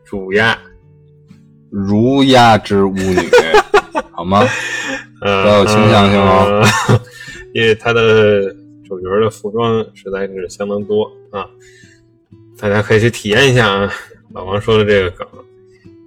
[0.04, 0.58] 乳鸦？
[1.70, 3.18] 如鸦之巫女，
[4.12, 4.46] 好吗？
[5.20, 7.00] 呃，不要有倾向性哦呃
[7.54, 8.54] 因为它的
[8.86, 11.48] 主角的服装实在是相当多啊，
[12.58, 13.92] 大家可以去体验一下啊。
[14.32, 15.26] 老王说的这个梗，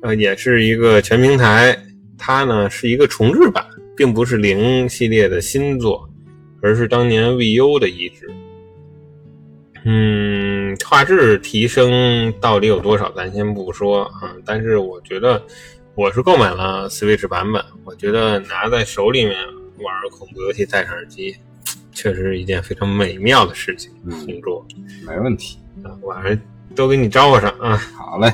[0.02, 1.78] 呃，也是一个全平台，
[2.18, 3.66] 它呢是一个重置版，
[3.96, 6.08] 并不是零系列的新作，
[6.62, 8.30] 而是当年 VU 的移植。
[9.86, 14.36] 嗯，画质提升到底有多少，咱先不说啊。
[14.46, 15.42] 但是我觉得，
[15.96, 19.36] 我是购买了 Switch 版本，我觉得拿在手里面
[19.78, 21.34] 玩恐怖游戏，戴上耳机，
[22.00, 23.92] 确实是一件非常美妙的事情。
[24.06, 24.66] 嗯同桌
[25.06, 25.58] 没问题。
[25.84, 26.42] 啊，晚上
[26.76, 27.76] 都给你招呼上啊。
[27.98, 28.34] 好嘞，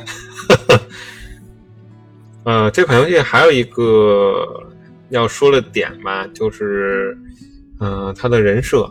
[2.45, 4.63] 呃，这款游戏还有一个
[5.09, 7.17] 要说的点吧，就是，
[7.79, 8.87] 呃，它的人设，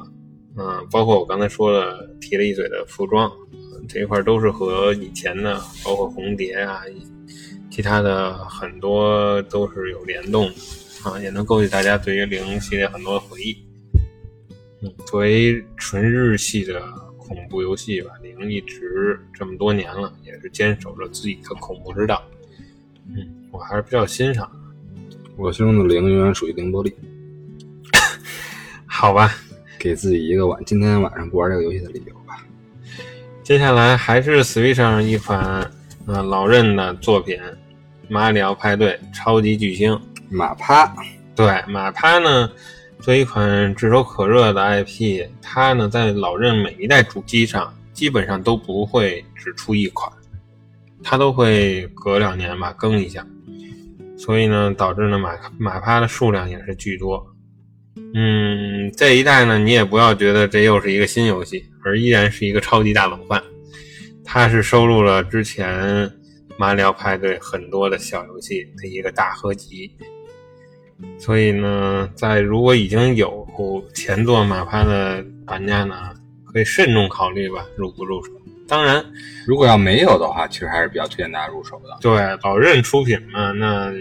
[0.56, 6.82] 嗯、包括我刚才说了提了一嘴的服装，呃这一块都是和以前的，包括红蝶啊，
[7.70, 10.54] 其他的很多都是有联动的
[11.10, 13.56] 啊，也能勾起大家对于零系列很多的回忆。
[14.84, 16.78] 嗯，作为纯日系的
[17.16, 22.22] 恐怖游戏吧，零一直这么多年了，也是坚守着自己的恐怖之道。
[23.08, 23.16] 嗯，
[23.50, 24.50] 我还是比较欣赏。
[25.36, 26.92] 我心中的零永远属于零玻璃。
[28.84, 29.34] 好吧，
[29.78, 32.44] 给自己一个晚今天晚上不玩这个游戏的理由吧。
[33.42, 35.70] 接下来还是 Switch 上一款
[36.06, 37.36] 呃老任的作品
[38.08, 39.92] 《马里奥派对超级巨星》。
[40.30, 40.94] 马趴，
[41.34, 42.50] 对马趴呢，
[43.04, 50.10] 做一款炙手可热的 IP，它呢在老任每一代主机上基本上都不会只出一款，
[51.02, 53.26] 它都会隔两年吧更一下，
[54.16, 57.22] 所以呢导致呢马马趴的数量也是巨多。
[58.14, 63.42] 嗯，这一代呢你也不要觉得这又是一个新游戏，而依然是一个超级大冷饭，
[64.24, 66.10] 它是收录了之前
[66.56, 69.92] 马里奥派对很多的小游戏的一个大合集。
[71.18, 73.46] 所以呢，在如果已经有
[73.94, 75.94] 前作马趴的玩家呢，
[76.52, 78.30] 可以慎重考虑吧，入不入手？
[78.66, 79.04] 当然，
[79.46, 81.96] 如果要没有的话，其实还是比较推荐大家入手的。
[82.00, 83.92] 对，老任出品嘛，那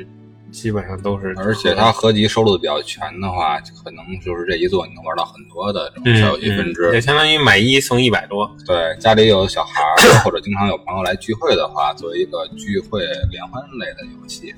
[0.52, 1.34] 基本上都是。
[1.38, 8.50] 而且它合集收录的比较全的话，可能就是这一座你能玩到很多的这种小游戏分支，也相当于买一送一百多。
[8.66, 9.82] 对，家里有小孩
[10.24, 14.54] 或者经常有朋友来聚会的话，作为一个聚会联欢类的游戏。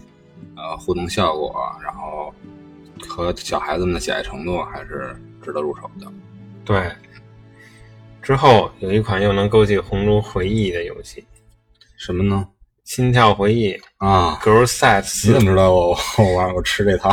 [0.56, 1.54] 呃，互动效果，
[1.84, 2.34] 然后
[3.08, 6.12] 和小孩子们的喜爱程度还是值得入手的。
[6.64, 6.92] 对，
[8.22, 11.24] 之后有一款又能勾起红烛回忆的游戏，
[11.98, 12.48] 什么呢？
[12.86, 15.02] 心跳回忆啊，Girl Set。
[15.28, 17.12] 你怎么知道我我玩我吃这套？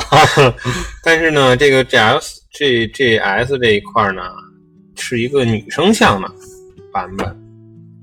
[1.03, 4.22] 但是呢，这个 G S G G S 这一块呢，
[4.97, 6.30] 是一个女生向的
[6.93, 7.41] 版本。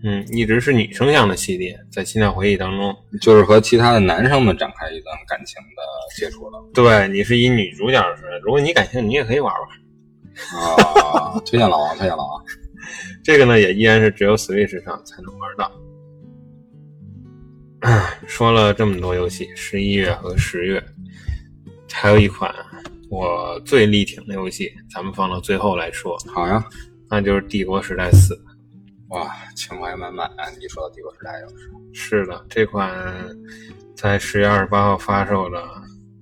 [0.02, 5.82] 嗯，一直是女生向的系列，在心跳回忆当中，就是和其他的男生们展开一段感情的
[6.16, 6.64] 接触了。
[6.74, 9.70] 对，你是以女主角是，如果你感兴趣，你也可以玩玩。
[10.58, 12.44] 啊，推荐老王，推荐老王。
[13.22, 15.72] 这个呢，也依然是只有 Switch 上才能玩到。
[18.26, 20.82] 说了这么多游戏，十一月和十月，
[21.92, 22.54] 还有一款
[23.10, 26.18] 我最力挺的游戏，咱们放到最后来说。
[26.28, 26.64] 好呀，
[27.10, 28.34] 那就是《帝国时代四》。
[29.10, 30.30] 哇，情怀满满！
[30.60, 32.94] 你说的帝国时代又是是的，这款
[33.96, 35.60] 在十月二十八号发售的，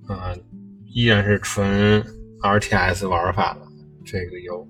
[0.08, 0.42] 嗯，
[0.86, 2.02] 依然是纯
[2.40, 3.60] RTS 玩法的
[4.06, 4.66] 这个游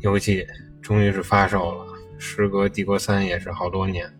[0.00, 0.44] 游戏，
[0.82, 1.86] 终于是发售了。
[2.18, 4.12] 时隔帝国三也是好多年，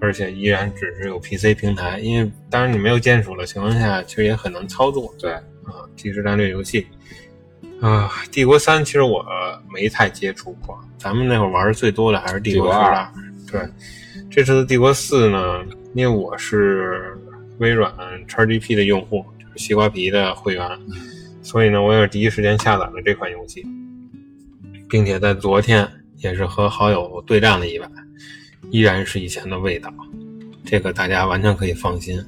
[0.00, 5.14] 而且依然只是有 PC 平台，因为当然你没有键鼠的情况下，其实也很难操作。
[5.20, 6.88] 对，啊，即时战略游戏。
[7.80, 9.24] 啊，帝国三其实我
[9.72, 13.08] 没太接触过，咱们那会儿玩的最多的还是帝国二。
[13.50, 13.60] 对，
[14.30, 15.64] 这次的帝国四呢，
[15.94, 17.16] 因为我是
[17.58, 17.90] 微软
[18.28, 20.78] XGP 的用户，就是西瓜皮的会员，
[21.42, 23.64] 所以呢，我也是第一时间下载了这款游戏，
[24.86, 27.90] 并且在昨天也是和好友对战了一把，
[28.70, 29.90] 依然是以前的味道，
[30.66, 32.22] 这个大家完全可以放心。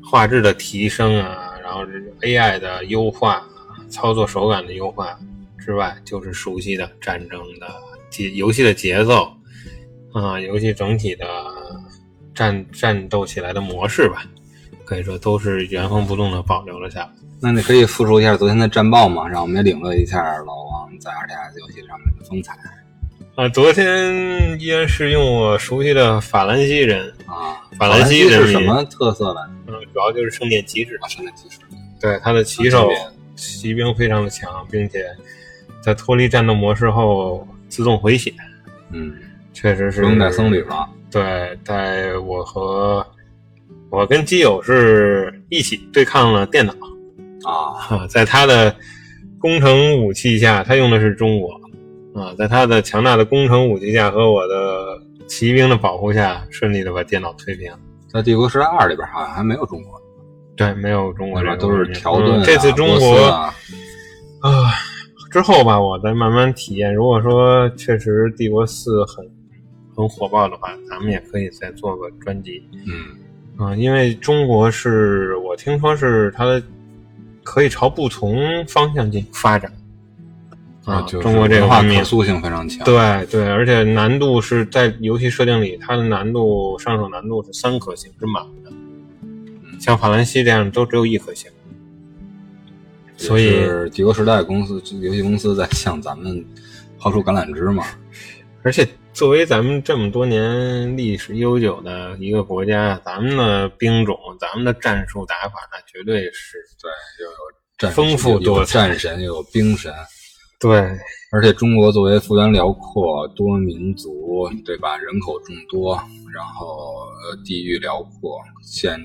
[0.00, 1.84] 画质的提升啊，然后
[2.20, 3.44] AI 的优化。
[3.88, 5.18] 操作手感的优化
[5.58, 7.66] 之外，就是熟悉的战争的
[8.10, 9.30] 节游戏的节奏
[10.12, 11.26] 啊，游戏整体的
[12.34, 14.24] 战战斗起来的模式吧，
[14.84, 17.10] 可以说都是原封不动的保留了下来。
[17.40, 19.28] 那你可以复述一下昨天的战报吗？
[19.28, 22.56] 让我们也领略一下老王在 RTS 游戏上面的风采
[23.34, 23.46] 啊！
[23.50, 29.40] 昨天依然是用我熟悉的法兰西人啊，法兰西是什么特色呢？
[29.66, 31.58] 嗯，主要就是圣殿骑士啊，圣殿骑士，
[32.00, 32.88] 对他的骑手。
[33.36, 35.04] 骑兵非常的强，并且
[35.80, 38.32] 在脱离战斗模式后自动回血。
[38.90, 39.14] 嗯，
[39.52, 40.00] 确实是。
[40.00, 40.88] 不用带僧侣了。
[41.10, 43.06] 对，在我和
[43.90, 46.72] 我跟基友是一起对抗了电脑
[47.44, 48.74] 啊，在他的
[49.38, 51.52] 工程武器下，他用的是中国
[52.14, 57.72] 啊，在他的强大的工程武器下和我的骑兵的保护下，顺利的把电脑推平。
[58.08, 60.00] 在《帝国时代二》里边好像还没有中国。
[60.56, 62.42] 对，没有中国人都是条顿。
[62.42, 63.14] 这次中国
[64.40, 64.72] 啊，
[65.30, 66.94] 之后吧，我再慢慢体验。
[66.94, 69.28] 如果说确实帝国四很
[69.94, 72.62] 很火爆的话，咱们也可以再做个专辑。
[72.86, 76.62] 嗯，啊，因为中国是我听说是它的
[77.42, 79.70] 可以朝不同方向进行发展
[80.86, 82.84] 啊，中国这个话可塑性非常强。
[82.84, 88.72] 对对，而且难度是在游戏设定里，它的难度上手难度是三颗星，是满的。
[89.78, 91.50] 像法兰西这样都只有一颗星，
[93.16, 96.44] 所以帝国时代公司游戏公司在向咱们
[96.98, 97.84] 抛出橄榄枝嘛。
[98.62, 106.90] 而且作为咱们这么多年历史悠久的一个国家，咱们的兵种、咱们的战术打法，那绝对是对，
[107.24, 107.36] 又有
[107.78, 109.92] 战丰富多彩战神，又有兵神。
[110.58, 110.80] 对，
[111.30, 114.96] 而且中国作为幅员辽阔、多民族，对吧？
[114.96, 115.94] 人口众多，
[116.34, 118.98] 然后呃地域辽阔，现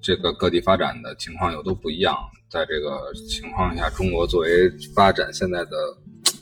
[0.00, 2.16] 这个各地发展的情况又都不一样。
[2.50, 5.70] 在这个情况下，中国作为发展现在的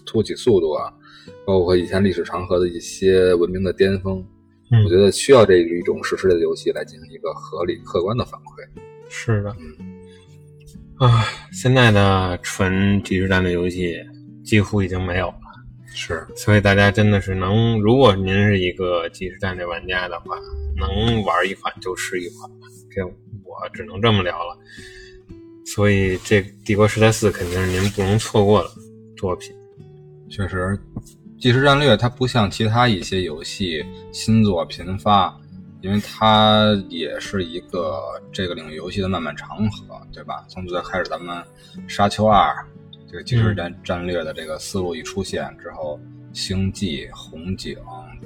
[0.05, 0.93] 突起速度啊，
[1.45, 4.25] 包括以前历史长河的一些文明的巅峰，
[4.71, 8.65] 嗯我觉得需要这一种实时的游戏来进行一个合理客观的反馈。
[9.09, 9.55] 是的。
[9.59, 9.87] 嗯
[10.99, 13.99] 啊，现在的纯即时战略游戏
[14.43, 15.35] 几乎已经没有了。
[15.93, 20.39] 是，所以大家真的是能，如果您是一个即时战略玩家的话，
[20.79, 22.51] 能玩一款就是一款，
[22.91, 23.03] 这
[23.63, 24.59] 我只能这么聊了。
[25.65, 28.71] 所以这《帝国时代四》肯定是您不容错过的
[29.17, 29.55] 作品。
[30.29, 30.79] 确实，
[31.41, 35.37] 即时战略它不像其他一些游戏新作频发，
[35.83, 38.01] 因为它也是一个
[38.33, 40.45] 这个领域游戏的漫漫长河，对吧？
[40.49, 41.37] 从最开始咱们
[41.89, 42.53] 《沙丘二》
[43.11, 46.01] 这个即时战战略的这个思路一出现之后，
[46.33, 47.77] 星际、红警、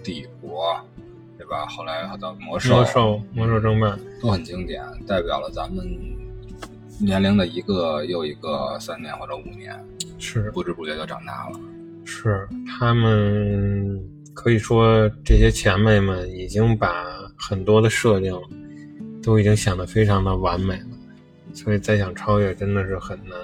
[0.03, 1.10] 帝国，对
[1.51, 1.67] 吧？
[1.67, 5.85] 后来到魔兽，魔兽、魔兽争霸，都很经典，代表了咱们
[6.99, 9.79] 年龄的一个又一个三年或者五年，
[10.19, 11.61] 是不知不觉就长大了。
[12.05, 14.01] 是，他们
[14.33, 17.05] 可以说这些前辈们已经把
[17.37, 18.33] 很多的设定
[19.23, 20.87] 都已经想得非常的完美了，
[21.53, 23.39] 所以再想超越真的是很难。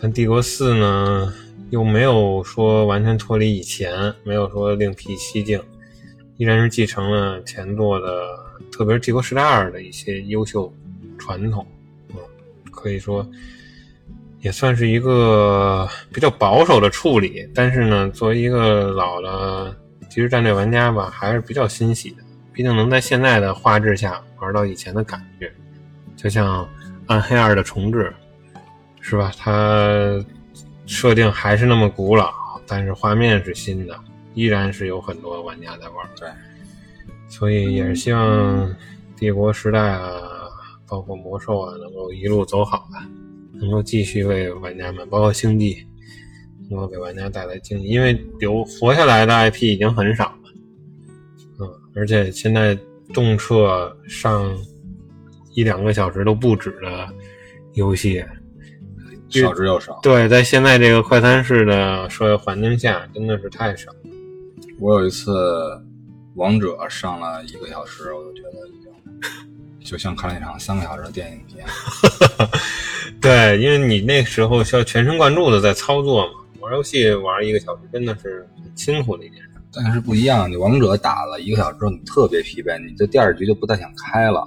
[0.00, 1.32] 但帝国四呢，
[1.70, 5.60] 又没有说完全脱离以前，没有说另辟蹊径，
[6.36, 8.38] 依然是继承了前作的，
[8.70, 10.72] 特别是帝国时代二的一些优秀
[11.18, 11.66] 传统，
[12.10, 12.16] 嗯，
[12.70, 13.26] 可以说
[14.40, 17.48] 也算是一个比较保守的处理。
[17.54, 19.76] 但是呢，作为一个老的
[20.08, 22.16] 即时战略玩家吧，还是比较欣喜的，
[22.52, 25.52] 毕竟能在现在的画质下玩到以前的感觉，
[26.16, 26.64] 就像
[27.06, 28.12] 《暗黑二》的重置。
[29.08, 29.30] 是吧？
[29.38, 30.20] 它
[30.84, 32.34] 设定还是那么古老，
[32.66, 33.96] 但是画面是新的，
[34.36, 36.08] 依然是有很多玩家在玩。
[36.16, 36.28] 对，
[37.28, 38.72] 所以也是希望
[39.16, 40.22] 帝国时代啊，
[40.86, 43.04] 包括魔兽啊，能够一路走好吧，
[43.54, 45.84] 能够继续为玩家们，包括星际，
[46.70, 47.84] 能够给玩家带来惊喜。
[47.86, 50.52] 因为有活下来的 IP 已经很少了，
[51.60, 52.78] 嗯，而且现在
[53.14, 53.66] 动辄
[54.06, 54.56] 上
[55.54, 57.08] 一两个小时都不止的
[57.72, 58.22] 游戏。
[59.28, 59.98] 少之又少。
[60.04, 63.90] 对，在现在这个快餐式的社会环境下，真的是太少。
[64.78, 65.32] 我有一次
[66.34, 71.68] 王者上了一个小时，我就觉得已经就像看了一场三个小时的电影一样。
[73.20, 79.50] 对，因为你那时候需要全神贯注的在操作嘛，玩游戏玩一个小时真的是很辛苦的一件事。
[79.72, 84.46] 但是不一样，你王者打了一个小时之后，你特别疲惫，你这第二局就不太想开了。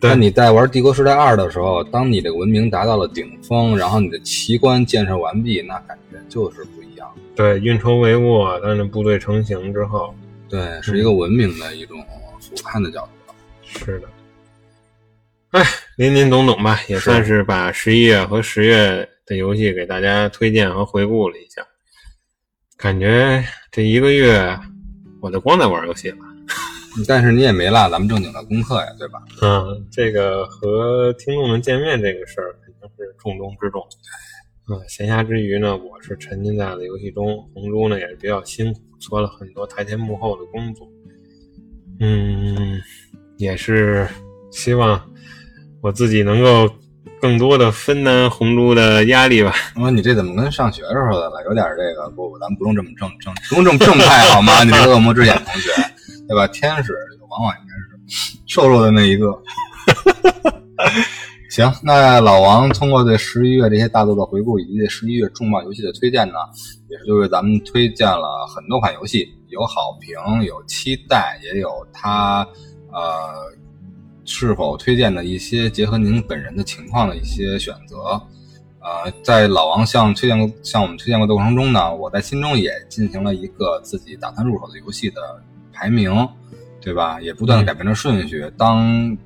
[0.00, 7.08] 对但你在玩《帝国时代二》的时候，当你这个文明达到了顶峰，然后你的奇观建设完毕，那感觉就是不一样。
[7.38, 10.12] 对，运筹帷幄，但是部队成型之后，
[10.48, 11.96] 对，是一个文明的一种
[12.40, 13.32] 俯瞰的角度。
[13.62, 14.08] 是的。
[15.52, 15.62] 哎，
[15.96, 21.64] 林林总总吧，也算是把十一月和十月的游戏给大家推荐和回顾了一下。
[22.76, 24.58] 感觉这一个月，
[25.22, 26.16] 我就光在玩游戏了。
[27.06, 29.22] 但是你也没落咱们正经的功课呀，对吧？
[29.42, 33.80] 嗯，这个和听众们见面这个事儿肯定是重中之重。
[34.70, 40.86] 嗯，闲暇之余呢，我是沉浸在了游戏中，红猪呢也是比较辛苦，做了很多台前幕后的工作。
[42.00, 42.78] 嗯，
[43.38, 44.06] 也是
[44.50, 45.00] 希望
[45.80, 46.68] 我自己能够
[47.18, 49.54] 更多的分担红猪的压力吧。
[49.74, 51.42] 我说你这怎么跟上学时候的了？
[51.46, 54.62] 有点这个不不，咱不用这么正正，不用这么正派好吗？
[54.64, 55.70] 你这恶魔之眼同学，
[56.28, 56.46] 对吧？
[56.48, 56.92] 天使
[57.30, 57.88] 往往应该是
[58.46, 59.32] 瘦弱的那一个。
[61.58, 66.34] 行，那老王通过对十一月这些大作的回顾，以及对十一月重磅游戏的推荐呢，
[66.88, 72.46] 也是就为咱们推荐了很多款游戏，有好评，有期待，也有他
[72.92, 73.52] 呃
[74.24, 78.20] 是否推荐的一些结合您本人的情况的一些选择。
[78.80, 85.20] 呃，在老王向推荐向我们推荐过的过程中呢，我在心中也进行了一个自己打算入手的游戏的
[85.72, 86.26] 排名，
[86.80, 87.20] 对吧？
[87.20, 88.48] 也不断的改变着顺序。
[88.56, 89.18] 当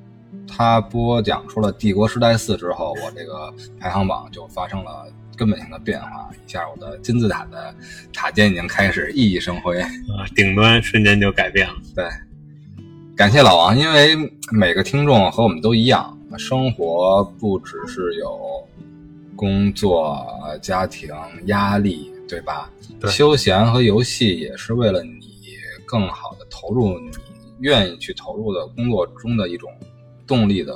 [0.47, 7.73] 他播讲出了《帝国时代四》之后，我这个排行榜就发生了根本性的变化，一下我的金字塔的
[8.13, 9.81] 塔尖已经开始熠熠生辉。
[9.81, 9.89] 啊，
[10.35, 11.73] 顶端瞬间就改变了。
[11.95, 12.07] 对，
[13.15, 14.15] 感谢老王，因为
[14.51, 18.67] 每个听众和我们都一样，生活不只是有
[19.35, 20.23] 工作、
[20.61, 21.09] 家庭
[21.45, 22.69] 压力，对吧？
[22.99, 25.19] 对休闲和游戏也是为了你
[25.85, 27.09] 更好的投入你
[27.59, 29.69] 愿意去投入的工作中的一种
[30.33, 30.73] 动力的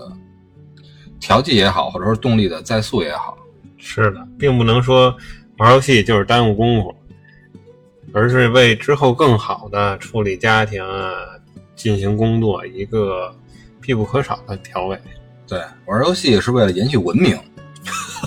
[1.19, 3.35] 调剂也好，或者说动力的再塑也好。
[3.79, 5.15] 是的，并不能说
[5.57, 6.95] 玩游戏就是耽误功夫，
[8.13, 11.11] 而是为之后更好的处理家庭啊、
[11.75, 13.35] 进行工作一个
[13.81, 14.99] 必不可少的调味。
[15.47, 17.35] 对，玩游戏是为了延续文明，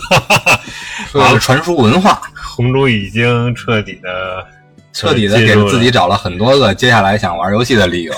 [1.14, 2.20] 为了传输文化。
[2.56, 4.46] 红猪已经彻底的、
[4.92, 8.12] 彻底的给自己找了很多个接下来想玩游戏的理由。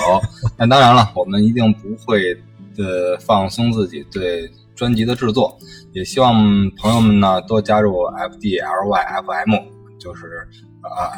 [0.57, 2.35] 但当然了，我们一定不会
[2.77, 5.57] 呃放松自己对专辑的制作，
[5.91, 6.33] 也希望
[6.77, 9.63] 朋友们呢多加入 FDLYFM，
[9.99, 10.47] 就是
[10.81, 11.11] 啊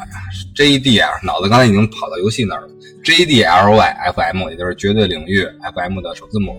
[0.54, 2.68] JDL，脑子刚才已经跑到游戏那儿了
[3.04, 6.54] ，JDLYFM，也就是绝对领域 FM 的首字母，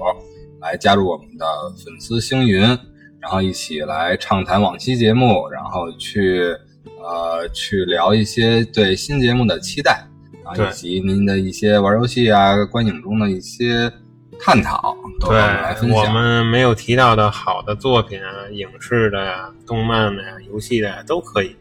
[0.60, 1.46] 来加入我们的
[1.84, 2.78] 粉丝星云。
[3.20, 6.56] 然后一起来畅谈往期节目，然后去
[7.02, 10.08] 呃去聊一些对新节目的期待
[10.46, 13.92] 啊，以及您的一些玩游戏啊、观影中的一些
[14.40, 16.00] 探讨，都来分享。
[16.00, 21.56] 我们没有提到的好的作品啊，影视的呀、动漫的呀、游戏的呀都可以。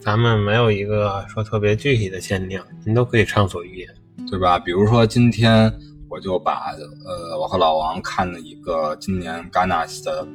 [0.00, 3.88] 咱们没有一个说特别具体的限定，您都可以畅所欲言，
[4.28, 4.58] 对吧？
[4.58, 5.72] 比如说今天
[6.08, 10.26] 我就把呃我和老王看了一个今年戛纳的。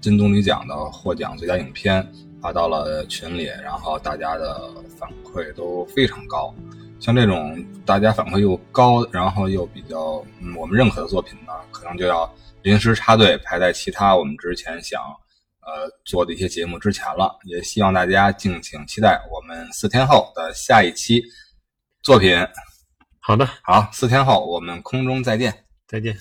[0.00, 2.06] 金棕榈奖的获奖最佳影片
[2.38, 6.54] 发到了群里，然后大家的反馈都非常高。
[7.04, 15.02] 像这种大家反馈又高，然后又比较嗯我们认可的作品呢，可能就要临时插队排在其他我们之前想
[15.60, 17.38] 呃做的一些节目之前了。
[17.44, 21.22] 也希望大家敬请期待我们四天后的下一期
[22.02, 22.34] 作品。
[23.20, 25.52] 好的，好，四天后我们空中再见，
[25.86, 26.16] 再见。